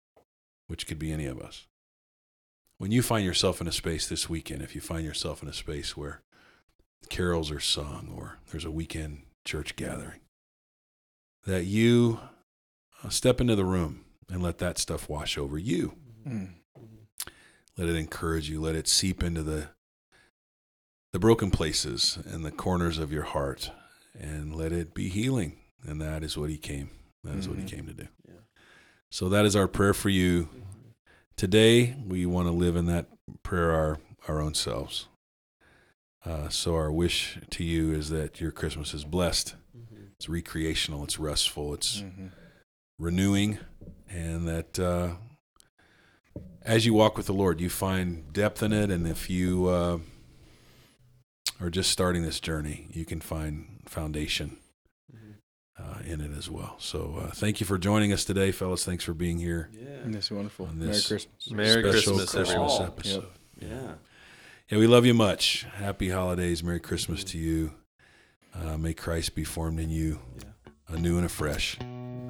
which 0.67 0.88
could 0.88 1.00
be 1.00 1.12
any 1.12 1.26
of 1.26 1.39
us, 1.39 1.67
when 2.78 2.91
you 2.91 3.02
find 3.02 3.26
yourself 3.26 3.62
in 3.62 3.67
a 3.67 3.72
space 3.72 4.08
this 4.08 4.30
weekend, 4.30 4.62
if 4.62 4.76
you 4.76 4.82
find 4.82 5.06
yourself 5.06 5.41
in 5.41 5.48
a 5.48 5.54
space 5.54 5.96
where 5.96 6.22
carols 7.10 7.52
are 7.52 7.60
sung 7.60 8.13
or 8.17 8.39
there's 8.52 8.65
a 8.65 8.72
weekend 8.72 9.24
church 9.46 9.76
gathering, 9.76 10.19
that 11.46 11.65
you 11.65 12.19
uh, 13.04 13.10
step 13.10 13.39
into 13.39 13.56
the 13.56 13.65
room 13.65 14.04
and 14.29 14.41
let 14.41 14.57
that 14.59 14.77
stuff 14.77 15.09
wash 15.09 15.38
over 15.38 15.57
you. 15.57 15.93
Mm. 16.27 16.49
Let 17.77 17.89
it 17.89 17.95
encourage 17.95 18.49
you. 18.49 18.62
Let 18.62 18.75
it 18.75 18.88
seep 18.88 19.23
into 19.23 19.43
the 19.43 19.69
the 21.12 21.19
broken 21.19 21.51
places 21.51 22.17
and 22.25 22.43
the 22.43 22.51
corners 22.51 22.97
of 22.97 23.12
your 23.12 23.23
heart 23.23 23.69
and 24.19 24.55
let 24.55 24.71
it 24.71 24.95
be 24.95 25.09
healing. 25.09 25.57
And 25.88 26.01
that 26.01 26.23
is 26.23 26.36
what 26.38 26.49
he 26.49 26.57
came. 26.57 26.89
That 27.23 27.36
is 27.36 27.47
what 27.47 27.57
he 27.59 27.63
Mhm. 27.65 27.67
came 27.69 27.86
to 27.86 27.93
do. 27.93 28.07
Yeah. 28.27 28.33
So 29.12 29.29
that 29.29 29.45
is 29.45 29.55
our 29.55 29.67
prayer 29.67 29.93
for 29.93 30.09
you 30.09 30.49
today. 31.38 31.93
We 32.07 32.25
want 32.25 32.47
to 32.47 32.51
live 32.51 32.75
in 32.75 32.86
that 32.88 33.07
prayer 33.43 33.71
our 33.71 33.99
our 34.27 34.39
own 34.41 34.53
selves. 34.53 35.07
Uh, 36.25 36.47
so 36.49 36.75
our 36.75 36.91
wish 36.91 37.38
to 37.51 37.63
you 37.63 37.91
is 37.93 38.09
that 38.09 38.39
your 38.39 38.51
Christmas 38.51 38.93
is 38.93 39.03
blessed. 39.03 39.55
Mhm. 39.77 40.12
It's 40.15 40.29
recreational. 40.29 41.03
It's 41.03 41.19
restful. 41.19 41.73
It's 41.73 42.01
Mhm. 42.01 42.31
renewing, 42.97 43.59
and 44.13 44.47
that 44.47 44.80
uh, 44.80 45.10
as 46.62 46.86
you 46.86 46.93
walk 46.93 47.17
with 47.17 47.26
the 47.26 47.34
Lord, 47.34 47.60
you 47.60 47.69
find 47.69 48.32
depth 48.32 48.62
in 48.63 48.71
it. 48.73 48.89
And 48.91 49.08
if 49.08 49.30
you 49.30 49.67
uh, 49.67 49.97
are 51.60 51.69
just 51.69 51.91
starting 51.91 52.23
this 52.23 52.39
journey, 52.39 52.88
you 52.91 53.06
can 53.06 53.19
find 53.21 53.80
foundation 53.88 54.58
Mhm. 55.13 55.36
uh, 55.78 55.99
in 56.06 56.21
it 56.21 56.32
as 56.38 56.49
well. 56.49 56.76
So 56.80 57.15
uh, 57.21 57.32
thank 57.32 57.60
you 57.60 57.65
for 57.65 57.78
joining 57.78 58.13
us 58.13 58.23
today, 58.26 58.52
fellas. 58.52 58.86
Thanks 58.86 59.04
for 59.04 59.13
being 59.13 59.39
here. 59.39 59.69
Yeah. 59.73 59.88
That's 60.06 60.32
wonderful. 60.32 60.67
On 60.67 60.78
Merry 60.80 60.91
Christmas. 60.91 61.52
Merry 61.52 61.82
Special 61.91 62.15
Christmas, 62.17 62.36
everyone. 62.36 62.69
All. 62.69 62.84
episode. 62.84 63.26
Yeah. 63.60 63.93
Yeah, 64.69 64.78
we 64.80 64.88
love 64.88 65.06
you 65.06 65.13
much. 65.13 65.65
Happy 65.76 66.10
holidays. 66.10 66.63
Merry 66.63 66.80
Christmas 66.80 67.23
to 67.26 67.38
you. 67.38 67.73
Uh, 68.56 68.78
may 68.78 68.93
Christ 68.93 69.36
be 69.36 69.43
formed 69.43 69.80
in 69.80 69.89
you 69.89 70.19
Yeah. 70.38 70.95
anew 70.95 71.17
and 71.17 71.26
afresh. 71.26 71.78